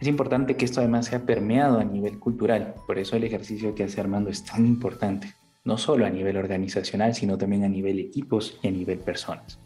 [0.00, 3.84] Es importante que esto además sea permeado a nivel cultural, por eso el ejercicio que
[3.84, 8.58] hace Armando es tan importante, no solo a nivel organizacional, sino también a nivel equipos
[8.62, 9.58] y a nivel personas.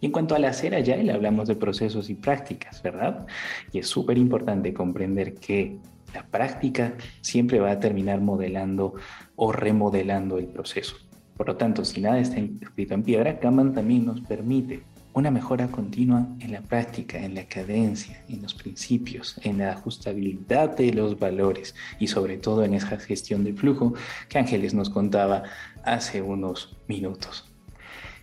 [0.00, 3.26] Y en cuanto al hacer Agile, hablamos de procesos y prácticas, ¿verdad?
[3.72, 5.78] Y es súper importante comprender que
[6.14, 8.94] la práctica siempre va a terminar modelando
[9.36, 10.96] o remodelando el proceso.
[11.38, 14.82] Por lo tanto, si nada está escrito en piedra, Kanban también nos permite
[15.14, 20.76] una mejora continua en la práctica, en la cadencia, en los principios, en la ajustabilidad
[20.76, 23.94] de los valores y sobre todo en esa gestión de flujo
[24.28, 25.44] que Ángeles nos contaba
[25.84, 27.48] hace unos minutos.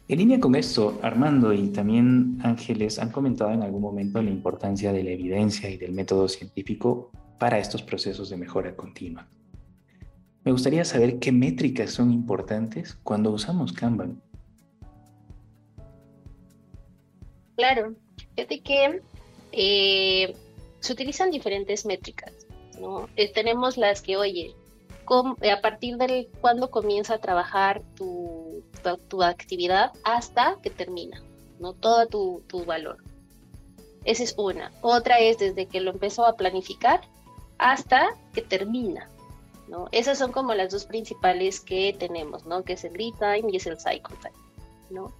[0.09, 4.91] En línea con esto, Armando y también Ángeles han comentado en algún momento la importancia
[4.91, 9.25] de la evidencia y del método científico para estos procesos de mejora continua.
[10.45, 14.21] Me gustaría saber qué métricas son importantes cuando usamos Kanban.
[17.57, 17.95] Claro,
[18.35, 19.01] fíjate que
[19.51, 20.35] eh,
[20.81, 22.31] se utilizan diferentes métricas.
[22.79, 23.09] ¿no?
[23.15, 24.53] Eh, tenemos las que, oye,
[25.51, 28.63] a partir del cuando comienza a trabajar tu,
[29.09, 31.23] tu, actividad hasta que termina,
[31.59, 31.73] ¿no?
[31.73, 32.97] Todo tu, tu valor.
[34.03, 34.71] Esa es una.
[34.81, 37.01] Otra es desde que lo empezó a planificar
[37.57, 39.09] hasta que termina.
[39.67, 39.87] ¿No?
[39.91, 42.63] Esas son como las dos principales que tenemos, ¿no?
[42.63, 44.35] Que es el lead time y es el cycle time,
[44.89, 45.13] ¿no?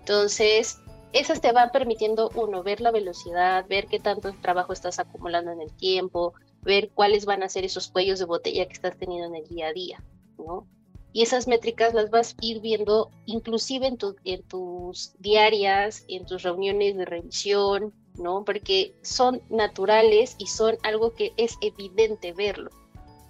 [0.00, 0.78] Entonces,
[1.12, 5.60] esas te van permitiendo, uno, ver la velocidad, ver qué tanto trabajo estás acumulando en
[5.60, 9.42] el tiempo, ver cuáles van a ser esos cuellos de botella que estás teniendo en
[9.42, 10.02] el día a día,
[10.38, 10.66] ¿no?
[11.12, 16.42] Y esas métricas las vas a ir viendo inclusive en, en tus diarias, en tus
[16.42, 18.44] reuniones de revisión, ¿no?
[18.44, 22.70] Porque son naturales y son algo que es evidente verlo.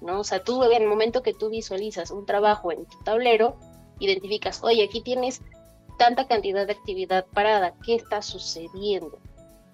[0.02, 0.20] ¿No?
[0.20, 3.56] O sea, tú en el momento que tú visualizas un trabajo en tu tablero,
[3.98, 5.40] identificas, oye, aquí tienes
[5.98, 9.18] tanta cantidad de actividad parada, ¿qué está sucediendo?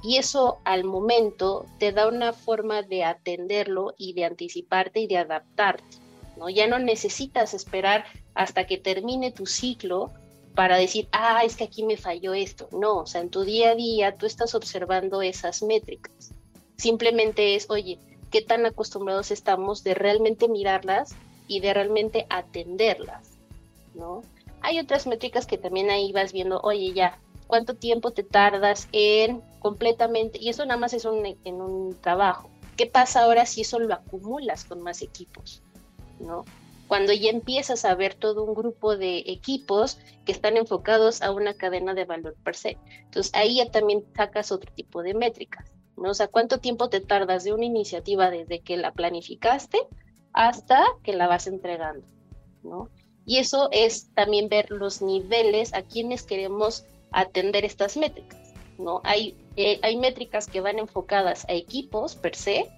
[0.02, 5.18] Y eso al momento te da una forma de atenderlo y de anticiparte y de
[5.18, 5.98] adaptarte,
[6.36, 6.48] ¿no?
[6.48, 10.12] Ya no necesitas esperar hasta que termine tu ciclo
[10.54, 12.68] para decir, ah, es que aquí me falló esto.
[12.72, 16.32] No, o sea, en tu día a día tú estás observando esas métricas.
[16.76, 17.98] Simplemente es, oye,
[18.30, 21.14] qué tan acostumbrados estamos de realmente mirarlas
[21.46, 23.38] y de realmente atenderlas,
[23.94, 24.22] ¿no?
[24.60, 29.42] Hay otras métricas que también ahí vas viendo, oye, ya, cuánto tiempo te tardas en
[29.60, 32.50] completamente, y eso nada más es un, en un trabajo.
[32.76, 35.62] ¿Qué pasa ahora si eso lo acumulas con más equipos?
[36.20, 36.44] ¿No?
[36.86, 41.54] Cuando ya empiezas a ver todo un grupo de equipos que están enfocados a una
[41.54, 42.78] cadena de valor per se.
[43.02, 45.77] Entonces ahí ya también sacas otro tipo de métricas.
[45.98, 46.10] ¿No?
[46.10, 49.78] O sea, cuánto tiempo te tardas de una iniciativa desde que la planificaste
[50.32, 52.06] hasta que la vas entregando,
[52.62, 52.88] ¿no?
[53.24, 59.00] Y eso es también ver los niveles a quienes queremos atender estas métricas, ¿no?
[59.04, 62.70] Hay, eh, hay métricas que van enfocadas a equipos per se,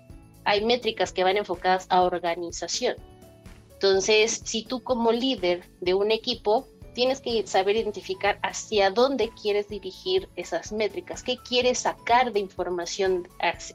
[0.44, 2.96] hay métricas que van enfocadas a organización.
[3.74, 9.68] Entonces, si tú como líder de un equipo tienes que saber identificar hacia dónde quieres
[9.68, 13.28] dirigir esas métricas, qué quieres sacar de información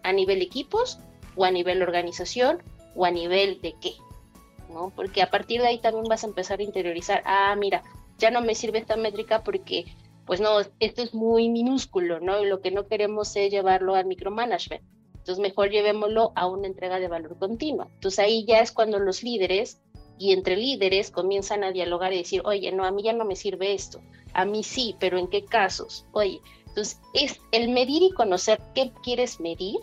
[0.04, 1.00] a, nivel equipos
[1.36, 2.64] o a nivel organización
[2.96, 3.94] o a nivel de qué,
[4.70, 4.92] ¿no?
[4.96, 7.84] Porque a partir de ahí también vas a empezar a interiorizar, ah, mira,
[8.18, 9.86] ya no me sirve esta métrica porque,
[10.26, 12.42] pues no, esto es muy minúsculo, ¿no?
[12.42, 14.84] Y lo que no queremos es llevarlo al micromanagement.
[15.26, 17.88] Entonces mejor llevémoslo a una entrega de valor continua.
[17.96, 19.82] Entonces ahí ya es cuando los líderes
[20.18, 23.36] y entre líderes comienzan a dialogar y decir, oye, no, a mí ya no me
[23.36, 24.02] sirve esto,
[24.34, 26.06] a mí sí, pero ¿en qué casos?
[26.12, 29.78] Oye, entonces es el medir y conocer qué quieres medir,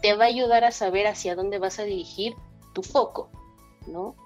[0.00, 2.34] te va a ayudar a saber hacia dónde vas a dirigir
[2.74, 3.30] tu foco,
[3.86, 4.16] ¿no?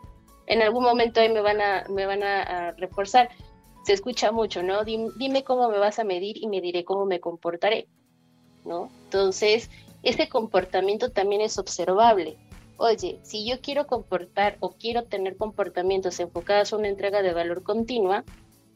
[0.46, 3.30] En algún momento ahí me van a, me van a, reforzar,
[3.84, 4.84] se escucha mucho, ¿no?
[4.84, 7.88] Dime, dime cómo me vas a medir y me diré cómo me comportaré,
[8.64, 8.90] ¿no?
[9.04, 9.70] Entonces,
[10.02, 12.38] ese comportamiento también es observable
[12.76, 17.62] oye, si yo quiero comportar o quiero tener comportamientos enfocados a una entrega de valor
[17.62, 18.24] continua,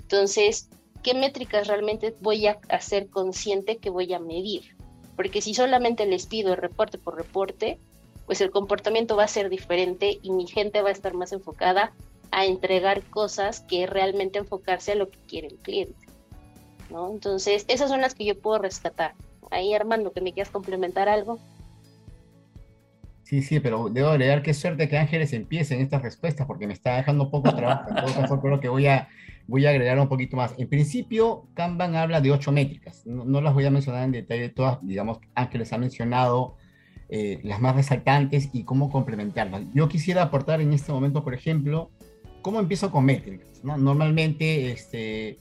[0.03, 0.69] entonces,
[1.03, 4.77] ¿qué métricas realmente voy a hacer consciente que voy a medir?
[5.17, 7.79] Porque si solamente les pido reporte por reporte,
[8.27, 11.93] pues el comportamiento va a ser diferente y mi gente va a estar más enfocada
[12.31, 16.07] a entregar cosas que realmente enfocarse a lo que quiere el cliente.
[16.91, 17.11] ¿no?
[17.11, 19.15] Entonces, esas son las que yo puedo rescatar.
[19.51, 21.39] Ahí, Armando, que me quieras complementar algo.
[23.31, 26.73] Sí, sí, pero debo agregar qué suerte que Ángeles empiece en estas respuestas porque me
[26.73, 27.89] está dejando poco trabajo.
[27.91, 29.09] En todo caso, creo que voy a,
[29.47, 30.53] voy a agregar un poquito más.
[30.59, 33.07] En principio, Kanban habla de ocho métricas.
[33.07, 34.85] No, las voy a mencionar en detalle todas.
[34.85, 36.57] Digamos, Ángeles ha mencionado
[37.09, 39.63] eh, las más resaltantes y cómo complementarlas.
[39.75, 41.93] Yo quisiera aportar en este momento, por ejemplo,
[42.43, 43.63] cómo empiezo con métricas.
[43.63, 43.77] ¿no?
[43.77, 45.39] Normalmente, este,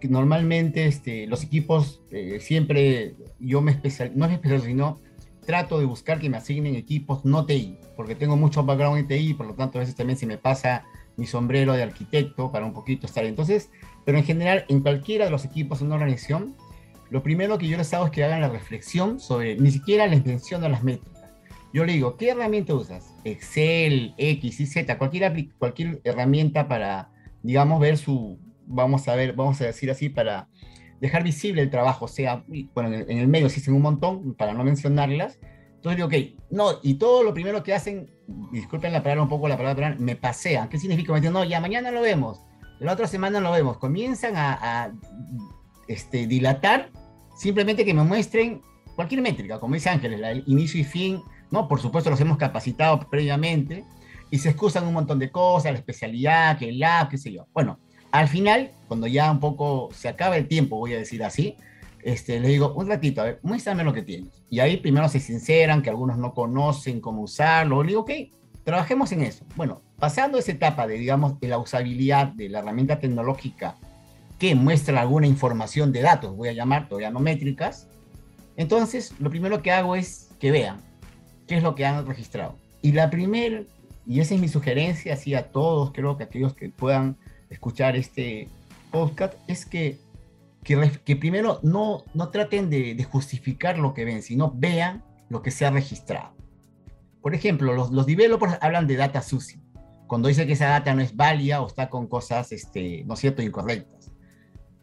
[0.00, 4.98] normalmente este, los equipos eh, siempre, yo me especial, no es especial, sino
[5.44, 9.34] trato de buscar que me asignen equipos no TI, porque tengo mucho background en TI,
[9.34, 10.84] por lo tanto a veces también se me pasa
[11.16, 13.24] mi sombrero de arquitecto para un poquito estar.
[13.24, 13.70] Entonces,
[14.04, 16.56] pero en general, en cualquiera de los equipos en una organización,
[17.10, 20.24] lo primero que yo les hago es que hagan la reflexión sobre, ni siquiera les
[20.24, 21.12] menciono las métricas.
[21.74, 23.14] Yo le digo, ¿qué herramienta usas?
[23.24, 27.10] Excel, X, Y, Z, cualquier, cualquier herramienta para,
[27.42, 30.48] digamos, ver su, vamos a ver, vamos a decir así, para
[31.02, 34.62] dejar visible el trabajo, o sea, bueno, en el medio existen un montón, para no
[34.62, 35.40] mencionarlas.
[35.74, 38.08] Entonces digo, ok, no, y todo lo primero que hacen,
[38.52, 40.68] disculpen la palabra un poco, la palabra, me pasean.
[40.68, 41.12] ¿Qué significa?
[41.12, 42.44] Me dicen, no, ya mañana lo vemos,
[42.78, 43.78] la otra semana lo vemos.
[43.78, 44.92] Comienzan a,
[45.88, 46.92] este, dilatar
[47.36, 48.62] simplemente que me muestren
[48.94, 51.66] cualquier métrica, como dice Ángeles, el inicio y fin, ¿no?
[51.66, 53.84] Por supuesto los hemos capacitado previamente
[54.30, 57.48] y se excusan un montón de cosas, la especialidad, que el lab, qué sé yo.
[57.52, 57.80] Bueno,
[58.12, 61.56] al final, cuando ya un poco se acaba el tiempo, voy a decir así,
[62.02, 64.44] este, le digo, un ratito, a ver, muéstrame lo que tienes.
[64.50, 67.82] Y ahí primero se sinceran, que algunos no conocen cómo usarlo.
[67.82, 68.10] Le digo, ok,
[68.64, 69.44] trabajemos en eso.
[69.56, 73.76] Bueno, pasando esa etapa de, digamos, de la usabilidad de la herramienta tecnológica
[74.38, 77.86] que muestra alguna información de datos, voy a llamar todavía no métricas,
[78.56, 80.80] entonces lo primero que hago es que vean
[81.46, 82.56] qué es lo que han registrado.
[82.82, 83.62] Y la primera,
[84.04, 87.16] y esa es mi sugerencia, así a todos, creo que aquellos que puedan
[87.52, 88.48] escuchar este
[88.90, 89.98] podcast es que,
[90.64, 95.64] que, primero no, no traten de, justificar lo que ven, sino vean lo que se
[95.66, 96.34] ha registrado.
[97.20, 99.60] Por ejemplo, los, los developers hablan de data sucia,
[100.06, 103.20] cuando dice que esa data no es válida o está con cosas, este, ¿no es
[103.20, 104.10] cierto?, incorrectas.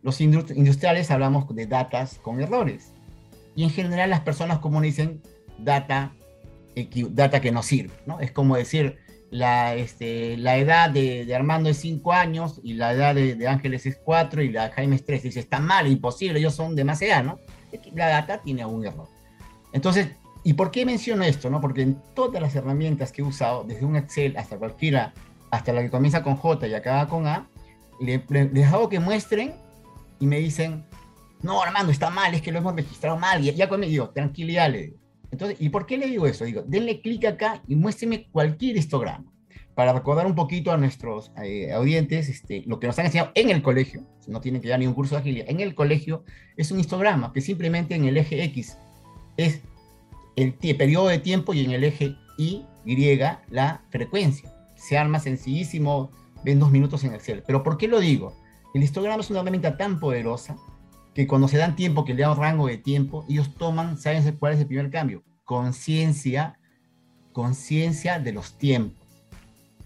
[0.01, 2.93] Los industriales hablamos de datas con errores.
[3.55, 5.21] Y en general las personas como dicen
[5.57, 6.13] data,
[7.11, 8.19] data que no sirve, ¿no?
[8.21, 8.97] Es como decir,
[9.31, 13.97] la, este, la edad de, Armando es 5 años y la edad de, Ángeles es
[14.03, 15.23] 4 y la de Jaime es 3.
[15.23, 17.39] Dice, está mal, imposible, ellos son demasiado, ¿no?
[17.93, 19.07] La data tiene un error.
[19.73, 20.09] Entonces,
[20.43, 21.49] ¿y por qué menciono esto?
[21.49, 21.61] No?
[21.61, 25.13] Porque en todas las herramientas que he usado, desde un Excel hasta cualquiera,
[25.51, 27.47] hasta la que comienza con J y acaba con A,
[27.99, 29.53] les hago que muestren
[30.19, 30.85] y me dicen,
[31.41, 33.43] no, Armando, está mal, es que lo hemos registrado mal.
[33.43, 34.98] Y ya conmigo digo, tranquilidad, le digo
[35.31, 36.45] entonces, ¿y por qué le digo eso?
[36.45, 39.31] Digo, denle clic acá y muéstreme cualquier histograma.
[39.75, 43.49] para recordar un poquito a nuestros eh, audientes, este, lo que nos han enseñado en
[43.49, 46.25] el colegio, no tienen que dar ni un curso de agilidad, en el colegio
[46.57, 48.77] es un histograma que simplemente en el eje X
[49.37, 49.61] es
[50.35, 52.65] el periodo de tiempo y en el eje Y,
[53.49, 54.51] la frecuencia.
[54.75, 56.11] Se arma sencillísimo,
[56.43, 57.43] ven dos minutos en Excel.
[57.45, 58.33] Pero ¿por qué lo digo?
[58.73, 60.57] El histograma es una herramienta tan poderosa
[61.19, 64.53] que cuando se dan tiempo, que le dan rango de tiempo, ellos toman, ¿saben cuál
[64.53, 65.21] es el primer cambio?
[65.43, 66.57] Conciencia,
[67.33, 68.97] conciencia de los tiempos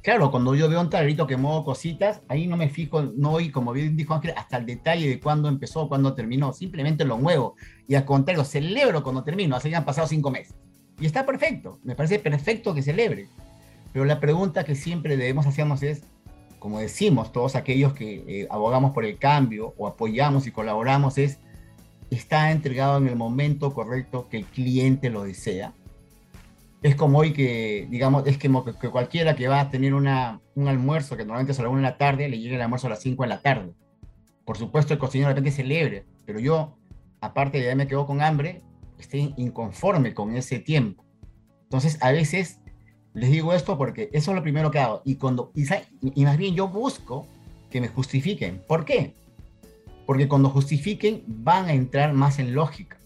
[0.03, 3.49] Claro, cuando yo veo un tablerito que muevo cositas, ahí no me fijo, no voy,
[3.49, 7.55] como bien dijo Ángel, hasta el detalle de cuándo empezó, cuándo terminó, simplemente lo muevo.
[7.87, 10.53] Y al contrario, celebro cuando termino, así han pasado cinco meses.
[10.99, 13.27] Y está perfecto, me parece perfecto que celebre.
[13.91, 16.03] Pero la pregunta que siempre debemos hacernos es,
[16.63, 21.37] como decimos todos aquellos que eh, abogamos por el cambio o apoyamos y colaboramos, es,
[22.09, 25.73] ¿está entregado en el momento correcto que el cliente lo desea?
[26.81, 28.49] es como hoy que, digamos, es que,
[28.79, 31.77] que cualquiera que va a tener una, un almuerzo que normalmente es a la 1
[31.79, 33.73] de la tarde, le llegue el almuerzo a las 5 de la tarde.
[34.45, 36.77] Por supuesto, el cocinero de repente celebre, pero yo,
[37.19, 38.61] aparte de ya me quedo con hambre,
[38.97, 41.03] estoy inconforme con ese tiempo.
[41.63, 42.59] Entonces, a veces
[43.13, 45.01] les digo esto porque eso es lo primero que hago.
[45.05, 45.65] Y, cuando, y,
[46.01, 47.27] y más bien yo busco
[47.69, 48.61] que me justifiquen.
[48.67, 49.15] ¿Por qué?
[50.05, 52.97] Porque cuando justifiquen van a entrar más en lógica.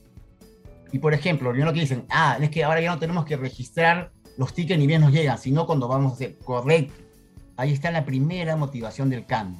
[0.91, 4.11] Y por ejemplo, lo que dicen, ah, es que ahora ya no tenemos que registrar
[4.37, 6.93] los tickets ni bien nos llegan, sino cuando vamos a hacer correcto.
[7.57, 9.59] Ahí está la primera motivación del cambio.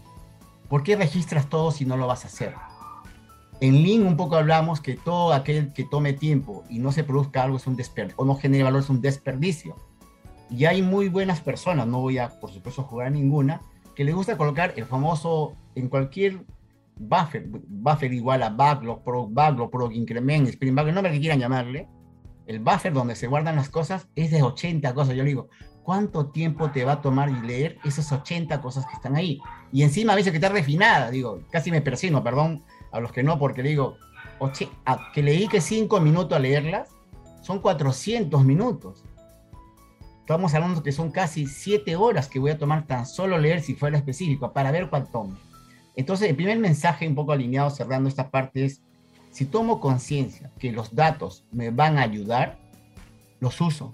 [0.70, 2.54] ¿Por qué registras todo si no lo vas a hacer?
[3.60, 7.44] En Lean un poco hablamos que todo aquel que tome tiempo y no se produzca
[7.44, 9.76] algo es un desperdicio, o no genere valor es un desperdicio.
[10.50, 13.62] Y hay muy buenas personas, no voy a, por supuesto, jugar a ninguna,
[13.96, 16.44] que les gusta colocar el famoso, en cualquier
[16.98, 21.40] buffer, buffer igual a backlog, pro, backlog, pro, increment, spring backlog, el nombre que quieran
[21.40, 21.88] llamarle,
[22.48, 25.16] el buffer donde se guardan las cosas es de 80 cosas.
[25.16, 25.50] Yo le digo,
[25.84, 29.42] ¿cuánto tiempo te va a tomar y leer esas 80 cosas que están ahí?
[29.72, 33.22] Y encima a veces que está refinada, digo, casi me persino, perdón a los que
[33.22, 33.98] no, porque le digo,
[35.14, 36.90] que leí que 5 minutos a leerlas,
[37.42, 39.04] son 400 minutos.
[40.28, 43.76] Estamos hablando que son casi 7 horas que voy a tomar tan solo leer si
[43.76, 45.30] fuera específico, para ver cuánto
[45.96, 48.82] entonces, el primer mensaje un poco alineado cerrando esta parte es,
[49.32, 52.60] si tomo conciencia que los datos me van a ayudar,
[53.40, 53.94] los uso.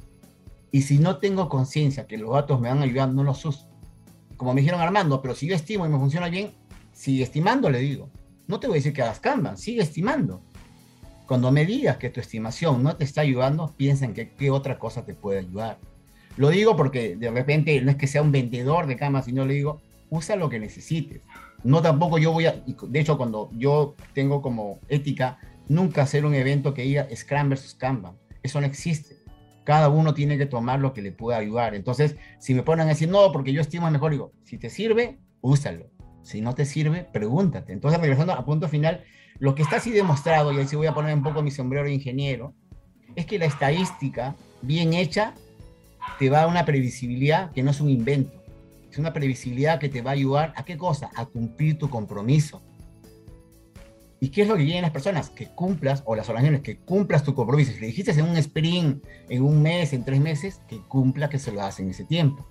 [0.71, 3.69] Y si no tengo conciencia que los datos me van a ayudar, no los uso.
[4.35, 6.55] Como me dijeron Armando, pero si yo estimo y me funciona bien,
[6.93, 8.09] sigue estimando, le digo.
[8.47, 10.41] No te voy a decir que hagas Kanban, sigue estimando.
[11.27, 14.79] Cuando me digas que tu estimación no te está ayudando, piensa en que, qué otra
[14.79, 15.77] cosa te puede ayudar.
[16.37, 19.53] Lo digo porque de repente no es que sea un vendedor de Kanban, sino le
[19.53, 21.21] digo, usa lo que necesites.
[21.63, 26.33] No tampoco yo voy a, de hecho cuando yo tengo como ética, nunca hacer un
[26.33, 28.17] evento que diga Scrum versus Kanban.
[28.41, 29.17] Eso no existe.
[29.63, 31.73] Cada uno tiene que tomar lo que le pueda ayudar.
[31.73, 35.19] Entonces, si me ponen a decir, no, porque yo estimo mejor, digo, si te sirve,
[35.41, 35.85] úsalo.
[36.21, 37.71] Si no te sirve, pregúntate.
[37.71, 39.03] Entonces, regresando a punto final,
[39.39, 41.93] lo que está así demostrado, y ahí voy a poner un poco mi sombrero de
[41.93, 42.53] ingeniero,
[43.15, 45.33] es que la estadística bien hecha
[46.19, 48.43] te va a una previsibilidad que no es un invento
[48.93, 51.09] es una previsibilidad que te va a ayudar a qué cosa?
[51.15, 52.61] A cumplir tu compromiso.
[54.19, 55.31] ¿Y qué es lo que quieren las personas?
[55.31, 57.71] Que cumplas, o las organizaciones, que cumplas tu compromiso.
[57.71, 61.39] Si le dijiste en un sprint, en un mes, en tres meses, que cumpla que
[61.39, 62.47] se lo hace en ese tiempo.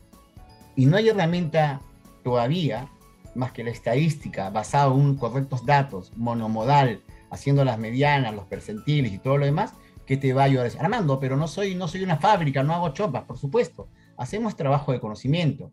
[0.75, 1.81] Y no hay herramienta
[2.25, 2.89] todavía
[3.37, 9.19] más que la estadística basada en correctos datos, monomodal, haciendo las medianas, los percentiles y
[9.19, 9.75] todo lo demás,
[10.07, 10.71] que te va a ayudar.
[10.79, 13.89] Armando, pero no soy, no soy una fábrica, no hago chopas, por supuesto.
[14.17, 15.71] Hacemos trabajo de conocimiento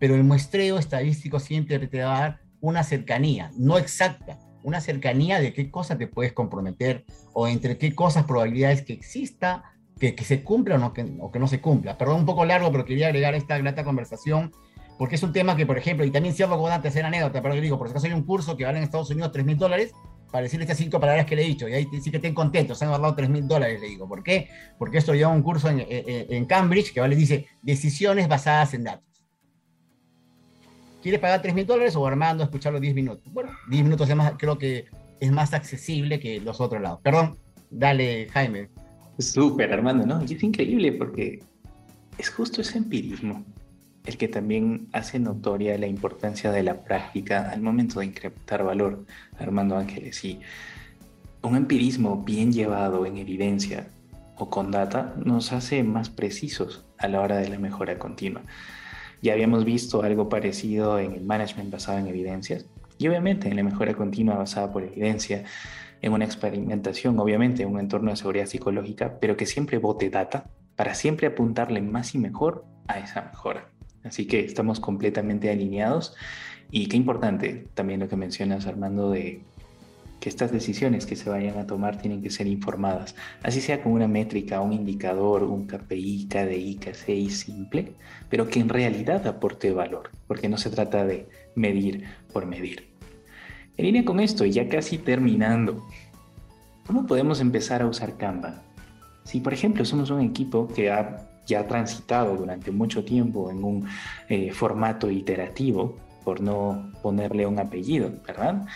[0.00, 5.38] pero el muestreo estadístico siempre te va a dar una cercanía, no exacta, una cercanía
[5.38, 7.04] de qué cosa te puedes comprometer
[7.34, 9.62] o entre qué cosas probabilidades que exista,
[9.98, 11.98] que, que se cumpla o, no, que, o que no se cumpla.
[11.98, 14.52] Perdón, un poco largo, pero quería agregar esta grata conversación
[14.98, 17.54] porque es un tema que, por ejemplo, y también cierro con una tercera anécdota, pero
[17.54, 19.56] yo digo, por si acaso hay un curso que vale en Estados Unidos 3 mil
[19.56, 19.92] dólares,
[20.30, 22.78] para decirle estas cinco palabras que le he dicho, y ahí sí que estén contentos,
[22.78, 24.08] se han ahorrado 3 mil dólares, le digo.
[24.08, 24.48] ¿Por qué?
[24.78, 29.04] Porque esto lleva un curso en, Cambridge que vale, dice decisiones basadas en datos.
[31.02, 33.32] ¿Quieres pagar 3 mil dólares o Armando escucharlo 10 minutos?
[33.32, 34.86] Bueno, 10 minutos más, creo que
[35.18, 37.00] es más accesible que los otros lados.
[37.02, 37.36] Perdón,
[37.70, 38.68] dale, Jaime.
[39.18, 40.22] Súper, Armando, ¿no?
[40.22, 41.40] Y es increíble porque
[42.18, 43.44] es justo ese empirismo
[44.10, 49.06] el que también hace notoria la importancia de la práctica al momento de incrementar valor,
[49.38, 50.24] Armando Ángeles.
[50.24, 50.40] Y
[51.42, 53.86] un empirismo bien llevado en evidencia
[54.36, 58.42] o con data nos hace más precisos a la hora de la mejora continua.
[59.22, 62.66] Ya habíamos visto algo parecido en el management basado en evidencias
[62.98, 65.44] y obviamente en la mejora continua basada por evidencia,
[66.02, 70.50] en una experimentación, obviamente en un entorno de seguridad psicológica, pero que siempre bote data
[70.74, 73.68] para siempre apuntarle más y mejor a esa mejora.
[74.04, 76.14] Así que estamos completamente alineados.
[76.70, 79.42] Y qué importante también lo que mencionas, Armando, de
[80.20, 83.92] que estas decisiones que se vayan a tomar tienen que ser informadas, así sea con
[83.92, 87.92] una métrica, un indicador, un KPI, KDI, KCI simple,
[88.28, 92.90] pero que en realidad aporte valor, porque no se trata de medir por medir.
[93.78, 95.86] En línea con esto, y ya casi terminando,
[96.86, 98.62] ¿cómo podemos empezar a usar Canva?
[99.24, 103.86] Si, por ejemplo, somos un equipo que ha ya transitado durante mucho tiempo en un
[104.28, 108.66] eh, formato iterativo, por no ponerle un apellido, ¿verdad?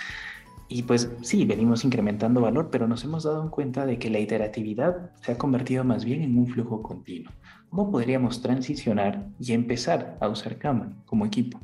[0.68, 5.12] Y pues sí, venimos incrementando valor, pero nos hemos dado cuenta de que la iteratividad
[5.22, 7.32] se ha convertido más bien en un flujo continuo.
[7.68, 11.60] ¿Cómo podríamos transicionar y empezar a usar Kanban como equipo?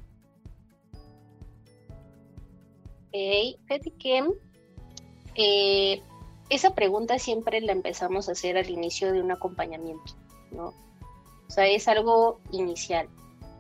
[3.13, 3.57] Hey,
[3.99, 4.25] que
[5.35, 6.03] eh,
[6.51, 10.15] esa pregunta siempre la empezamos a hacer al inicio de un acompañamiento,
[10.53, 10.75] ¿no?
[11.51, 13.09] O sea, es algo inicial,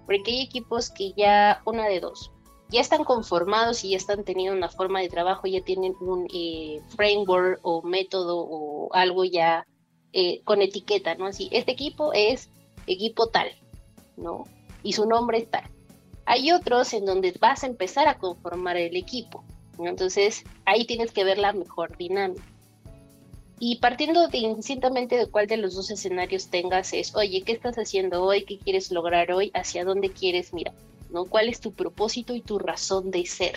[0.06, 2.30] porque hay equipos que ya, una de dos,
[2.68, 6.80] ya están conformados y ya están teniendo una forma de trabajo, ya tienen un eh,
[6.94, 9.66] framework o método o algo ya
[10.12, 11.26] eh, con etiqueta, ¿no?
[11.26, 12.48] Así, este equipo es
[12.86, 13.48] equipo tal,
[14.16, 14.44] ¿no?
[14.84, 15.64] Y su nombre es tal.
[16.26, 19.42] Hay otros en donde vas a empezar a conformar el equipo,
[19.78, 19.88] ¿no?
[19.88, 22.44] Entonces ahí tienes que ver la mejor dinámica.
[23.62, 27.76] Y partiendo de indistintamente de cuál de los dos escenarios tengas es, oye, ¿qué estás
[27.76, 28.46] haciendo hoy?
[28.46, 29.50] ¿Qué quieres lograr hoy?
[29.52, 30.74] ¿Hacia dónde quieres mirar?
[31.10, 31.26] ¿no?
[31.26, 33.56] ¿Cuál es tu propósito y tu razón de ser?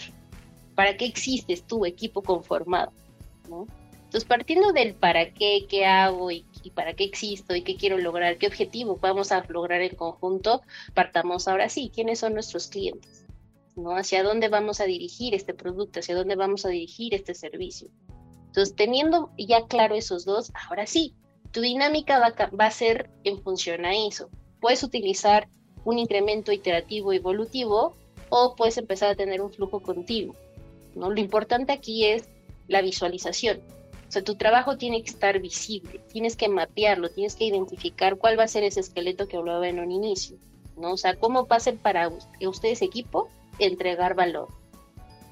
[0.75, 2.91] ¿Para qué existes tu equipo conformado?
[3.49, 3.65] ¿no?
[3.93, 6.45] Entonces, partiendo del para qué, qué hago y,
[6.75, 11.47] para qué existo y qué quiero lograr, qué objetivo vamos a lograr en conjunto, partamos
[11.47, 13.25] ahora sí, ¿quiénes son nuestros clientes?
[13.77, 13.95] ¿no?
[13.95, 16.01] ¿Hacia dónde vamos a dirigir este producto?
[16.01, 17.87] ¿Hacia dónde vamos a dirigir este servicio?
[18.53, 21.15] Entonces, teniendo ya claro esos dos, ahora sí,
[21.51, 24.29] tu dinámica va a ser en función a eso.
[24.61, 25.49] Puedes utilizar
[25.85, 27.95] un incremento iterativo evolutivo
[28.29, 30.35] o puedes empezar a tener un flujo continuo.
[30.93, 31.09] ¿no?
[31.09, 32.29] Lo importante aquí es
[32.67, 33.59] la visualización.
[34.07, 38.37] O sea, tu trabajo tiene que estar visible, tienes que mapearlo, tienes que identificar cuál
[38.37, 40.37] va a ser ese esqueleto que hablaba en un inicio.
[40.77, 40.91] ¿no?
[40.91, 42.11] O sea, cómo ser para
[42.45, 44.49] ustedes equipo entregar valor.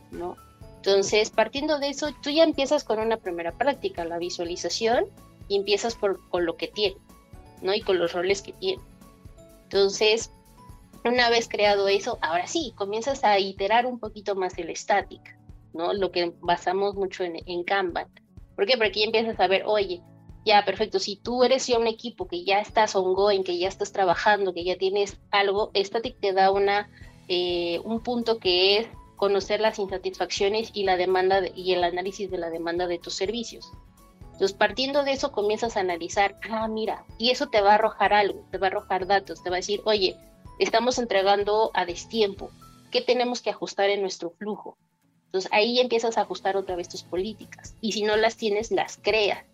[0.09, 0.37] ¿no?
[0.81, 5.05] Entonces, partiendo de eso, tú ya empiezas con una primera práctica, la visualización,
[5.47, 6.97] y empiezas por, con lo que tiene,
[7.61, 7.75] ¿no?
[7.75, 8.81] Y con los roles que tiene.
[9.63, 10.31] Entonces,
[11.05, 15.37] una vez creado eso, ahora sí, comienzas a iterar un poquito más el static,
[15.73, 15.93] ¿no?
[15.93, 18.07] Lo que basamos mucho en, en Kanban.
[18.55, 18.73] ¿Por qué?
[18.73, 20.01] Porque aquí empiezas a ver, oye,
[20.45, 23.91] ya, perfecto, si tú eres ya un equipo que ya estás ongoing, que ya estás
[23.91, 26.89] trabajando, que ya tienes algo, Static te da una,
[27.27, 28.87] eh, un punto que es
[29.21, 33.71] conocer las insatisfacciones y la demanda y el análisis de la demanda de tus servicios.
[34.23, 38.13] Entonces, partiendo de eso, comienzas a analizar, ah, mira, y eso te va a arrojar
[38.13, 40.17] algo, te va a arrojar datos, te va a decir, oye,
[40.57, 42.49] estamos entregando a destiempo,
[42.89, 44.75] ¿qué tenemos que ajustar en nuestro flujo?
[45.25, 48.97] Entonces ahí empiezas a ajustar otra vez tus políticas y si no las tienes, las
[48.97, 49.45] creas,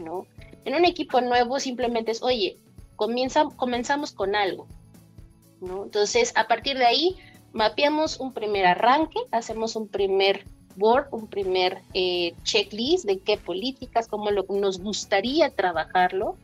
[0.00, 0.26] ¿no?
[0.64, 2.58] En un equipo nuevo simplemente es, oye,
[2.96, 4.66] comienza, comenzamos con algo,
[5.60, 5.84] ¿no?
[5.84, 7.16] Entonces a partir de ahí
[7.52, 10.44] mapeamos un primer arranque, hacemos un primer
[10.76, 16.36] board, un primer eh, checklist de qué políticas, cómo lo, nos gustaría trabajarlo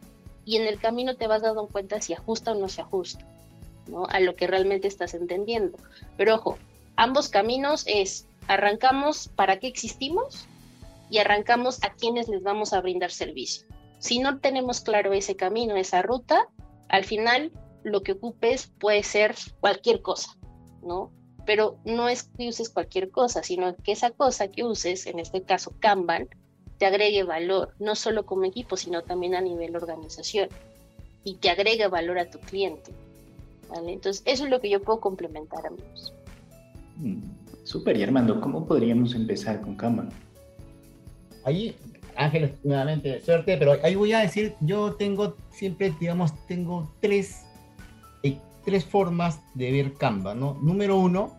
[0.44, 3.24] y en el camino te vas dando cuenta si ajusta o no se ajusta
[4.08, 5.78] a lo que realmente estás entendiendo.
[6.16, 6.58] Pero ojo,
[6.96, 10.46] ambos caminos es, arrancamos para qué existimos
[11.10, 13.66] y arrancamos a quienes les vamos a brindar servicio.
[13.98, 16.48] Si no tenemos claro ese camino, esa ruta,
[16.88, 17.52] al final
[17.84, 20.36] lo que ocupes puede ser cualquier cosa,
[20.82, 21.10] ¿no?
[21.44, 25.42] Pero no es que uses cualquier cosa, sino que esa cosa que uses, en este
[25.42, 26.28] caso Kanban,
[26.78, 30.48] te agregue valor, no solo como equipo, sino también a nivel organización,
[31.24, 32.92] y que agregue valor a tu cliente.
[33.86, 36.12] Entonces, eso es lo que yo puedo complementar, amigos.
[36.96, 37.22] Mm,
[37.64, 40.10] súper, y Armando, ¿cómo podríamos empezar con Kanban?
[41.44, 41.74] Ahí,
[42.16, 47.44] Ángeles, nuevamente, suerte, pero ahí voy a decir, yo tengo siempre, digamos, tengo tres,
[48.64, 50.58] tres formas de ver Kanban, ¿no?
[50.62, 51.36] Número uno,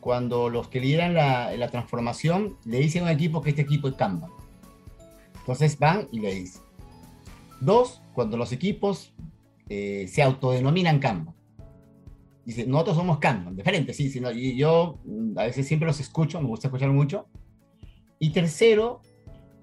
[0.00, 3.88] cuando los que lideran la, la transformación le dicen a un equipo que este equipo
[3.88, 4.30] es Kanban.
[5.40, 6.62] Entonces van y le dicen.
[7.60, 9.12] Dos, cuando los equipos
[9.68, 11.38] eh, se autodenominan Kanban
[12.48, 16.40] dice, nosotros somos Kanban, diferente, sí, sí y yo mm, a veces siempre los escucho,
[16.40, 17.26] me gusta escuchar mucho.
[18.18, 19.02] Y tercero,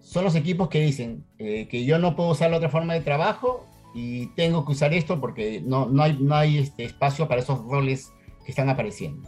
[0.01, 3.01] son los equipos que dicen eh, que yo no puedo usar la otra forma de
[3.01, 3.65] trabajo
[3.95, 7.63] y tengo que usar esto porque no, no hay, no hay este espacio para esos
[7.63, 8.11] roles
[8.43, 9.27] que están apareciendo.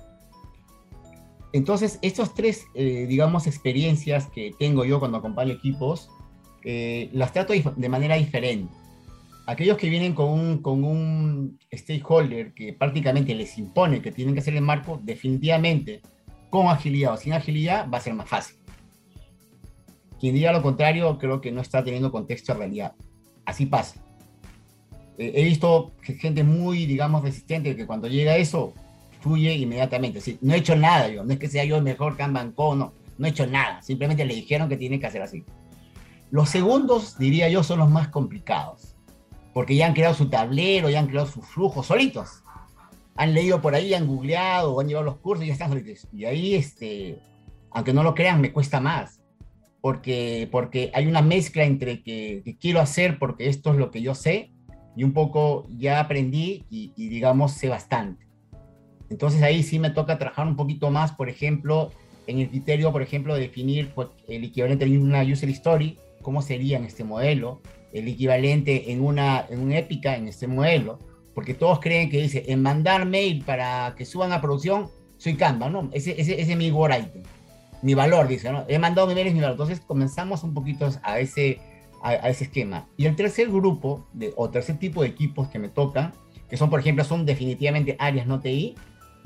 [1.53, 6.09] Entonces, estas tres, eh, digamos, experiencias que tengo yo cuando acompaño equipos,
[6.65, 8.73] eh, las trato de manera diferente.
[9.45, 14.41] aquellos que vienen con un, con un stakeholder que prácticamente les impone que tienen que
[14.41, 16.01] hacer el marco, definitivamente
[16.49, 18.57] con agilidad o sin agilidad va a ser más fácil.
[20.19, 22.95] Quien diga lo contrario creo que no está teniendo contexto de realidad.
[23.45, 24.06] Así pasa.
[25.17, 28.73] He visto gente muy, digamos, resistente que cuando llega eso,
[29.21, 30.21] fluye inmediatamente.
[30.41, 33.27] no he hecho nada yo, no es que sea yo el mejor Kanban no, no
[33.27, 33.81] he hecho nada.
[33.81, 35.43] Simplemente le dijeron que tiene que hacer así.
[36.29, 38.97] Los segundos, diría yo, son los más complicados
[39.57, 42.43] porque ya han creado su tablero, ya han creado sus flujos solitos.
[43.15, 46.07] Han leído por ahí, han googleado, han llevado los cursos y ya están solitos.
[46.13, 47.17] Y ahí, este,
[47.71, 49.19] aunque no lo crean, me cuesta más.
[49.81, 54.13] Porque, porque hay una mezcla entre que, quiero hacer porque esto es lo que yo
[54.13, 54.51] sé
[54.97, 58.27] y un poco ya aprendí y, y digamos sé bastante.
[59.09, 61.91] Entonces ahí sí me toca trabajar un poquito más, por ejemplo,
[62.25, 66.41] en el criterio, por ejemplo, de definir pues, el equivalente a una user story, cómo
[66.41, 67.61] sería en este modelo,
[67.93, 70.99] el equivalente en una, en una épica en este modelo,
[71.33, 75.69] porque todos creen que dice, en mandar mail para que suban a producción, soy Canva,
[75.69, 75.89] ¿no?
[75.93, 77.23] Ese, ese, ese es mi word item,
[77.81, 78.65] mi valor, dice, ¿no?
[78.67, 79.53] He mandado mi mail, es mi valor.
[79.53, 81.59] Entonces comenzamos un poquito a ese,
[82.01, 82.87] a, ese esquema.
[82.97, 86.13] Y el tercer grupo, de, o tercer tipo de equipos que me tocan,
[86.49, 88.75] que son, por ejemplo, son definitivamente áreas no TI,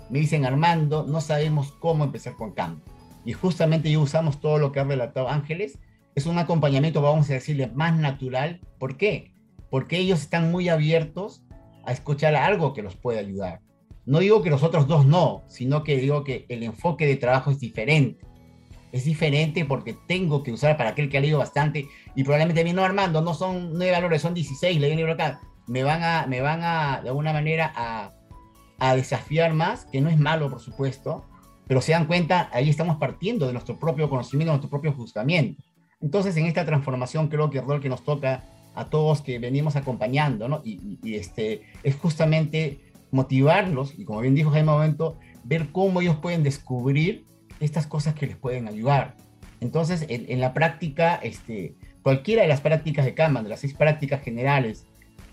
[0.10, 2.82] me dicen, Armando, no sabemos cómo empezar con Canva.
[3.24, 5.78] Y justamente yo usamos todo lo que ha relatado Ángeles,
[6.16, 8.60] es un acompañamiento, vamos a decirle, más natural.
[8.80, 9.34] ¿Por qué?
[9.70, 11.44] Porque ellos están muy abiertos
[11.86, 13.62] a escuchar algo que los puede ayudar.
[14.06, 17.52] No digo que los otros dos no, sino que digo que el enfoque de trabajo
[17.52, 18.26] es diferente.
[18.92, 22.74] Es diferente porque tengo que usar para aquel que ha leído bastante y probablemente a
[22.74, 25.42] no Armando, no son nueve valores, son 16, leí un libro acá.
[25.68, 28.12] Me van a, me van a de alguna manera a,
[28.80, 31.26] a desafiar más, que no es malo, por supuesto,
[31.68, 35.64] pero se dan cuenta, ahí estamos partiendo de nuestro propio conocimiento, de nuestro propio juzgamiento.
[36.02, 38.44] Entonces, en esta transformación creo que el rol que nos toca
[38.76, 40.62] a todos que venimos acompañando, ¿no?
[40.64, 42.82] Y, este, es justamente
[43.12, 47.26] motivarlos, y como bien dijo Jaime Momento, ver cómo ellos pueden descubrir
[47.62, 49.16] estas cosas que les pueden ayudar.
[49.60, 54.22] Entonces, en, la práctica, este, cualquiera de las prácticas de Kanban, de las seis prácticas
[54.24, 54.86] generales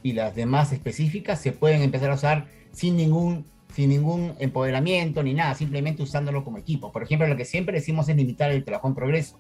[0.03, 5.33] y las demás específicas, se pueden empezar a usar sin ningún, sin ningún empoderamiento ni
[5.33, 6.93] nada, simplemente usándolo como equipo.
[6.93, 9.39] Por ejemplo, lo que siempre decimos es limitar el trabajo en progreso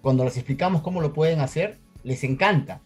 [0.00, 2.80] cuando les explicamos cómo lo pueden hacer, les encanta.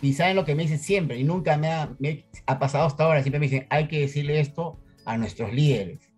[0.00, 3.38] Y saben lo que me dicen siempre, y nunca me ha, pasado hasta ahora, siempre
[3.40, 6.11] me dicen, hay que decirle esto a nuestros líderes.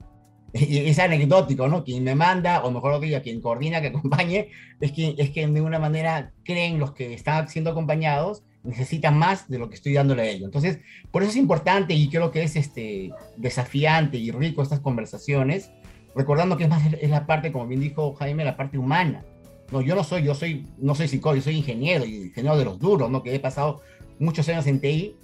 [0.57, 1.83] Y es anecdótico, ¿no?
[1.83, 4.51] Quien me manda, o mejor diga, quien coordina, que acompañe,
[4.81, 9.49] es que, es que de una manera creen los que están siendo acompañados, necesitan más
[9.49, 10.45] de lo que estoy dándole a ellos.
[10.45, 10.79] Entonces,
[11.11, 15.71] por eso es importante y creo que es este, desafiante y rico estas conversaciones,
[16.15, 19.25] recordando que es más es la parte, como bien dijo Jaime, la parte humana.
[19.73, 22.65] No, yo no soy, yo soy, no soy psicólogo, yo soy ingeniero y ingeniero de
[22.65, 23.23] los duros, ¿no?
[23.23, 23.83] Que he pasado
[24.21, 25.17] muchos años en TI,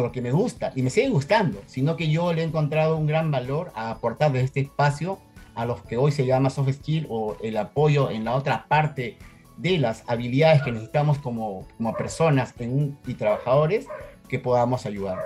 [0.00, 3.06] pero que me gusta y me sigue gustando, sino que yo le he encontrado un
[3.06, 5.18] gran valor a aportar de este espacio
[5.54, 9.18] a los que hoy se llama soft skill o el apoyo en la otra parte
[9.58, 13.88] de las habilidades que necesitamos como, como personas en y trabajadores
[14.26, 15.18] que podamos ayudar.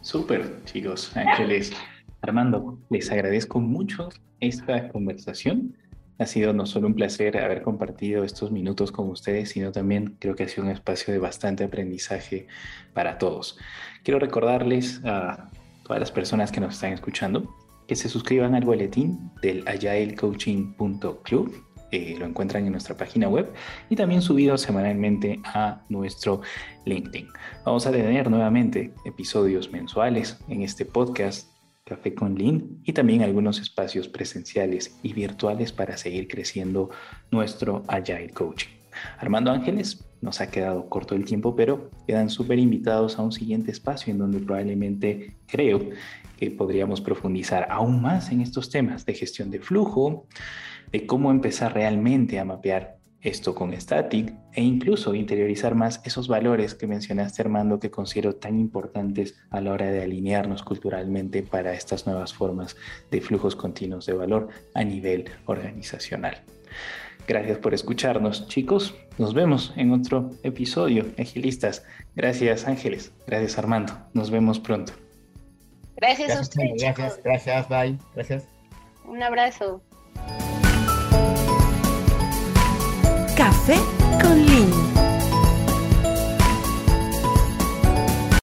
[0.00, 1.72] Súper, chicos, Ángeles.
[2.22, 4.08] Armando, les agradezco mucho
[4.40, 5.76] esta conversación.
[6.18, 10.34] Ha sido no solo un placer haber compartido estos minutos con ustedes, sino también creo
[10.34, 12.46] que ha sido un espacio de bastante aprendizaje
[12.92, 13.56] para todos.
[14.02, 15.50] Quiero recordarles a
[15.84, 17.54] todas las personas que nos están escuchando
[17.88, 21.64] que se suscriban al boletín del agilecoaching.club.
[21.90, 23.50] Eh, lo encuentran en nuestra página web
[23.88, 26.42] y también subido semanalmente a nuestro
[26.84, 27.28] LinkedIn.
[27.64, 31.57] Vamos a tener nuevamente episodios mensuales en este podcast
[31.88, 36.90] Café con Lin y también algunos espacios presenciales y virtuales para seguir creciendo
[37.30, 38.68] nuestro Agile Coaching.
[39.18, 43.70] Armando Ángeles, nos ha quedado corto el tiempo, pero quedan súper invitados a un siguiente
[43.70, 45.80] espacio en donde probablemente creo
[46.36, 50.26] que podríamos profundizar aún más en estos temas de gestión de flujo,
[50.92, 56.74] de cómo empezar realmente a mapear esto con Static e incluso interiorizar más esos valores
[56.74, 62.06] que mencionaste Armando que considero tan importantes a la hora de alinearnos culturalmente para estas
[62.06, 62.76] nuevas formas
[63.10, 66.42] de flujos continuos de valor a nivel organizacional.
[67.26, 71.84] Gracias por escucharnos chicos, nos vemos en otro episodio, agilistas.
[72.14, 74.92] Gracias Ángeles, gracias Armando, nos vemos pronto.
[75.96, 76.80] Gracias, a ustedes.
[76.80, 78.46] Gracias, gracias, bye, gracias.
[79.04, 79.82] Un abrazo.
[83.38, 83.78] Café
[84.20, 84.87] con Lin.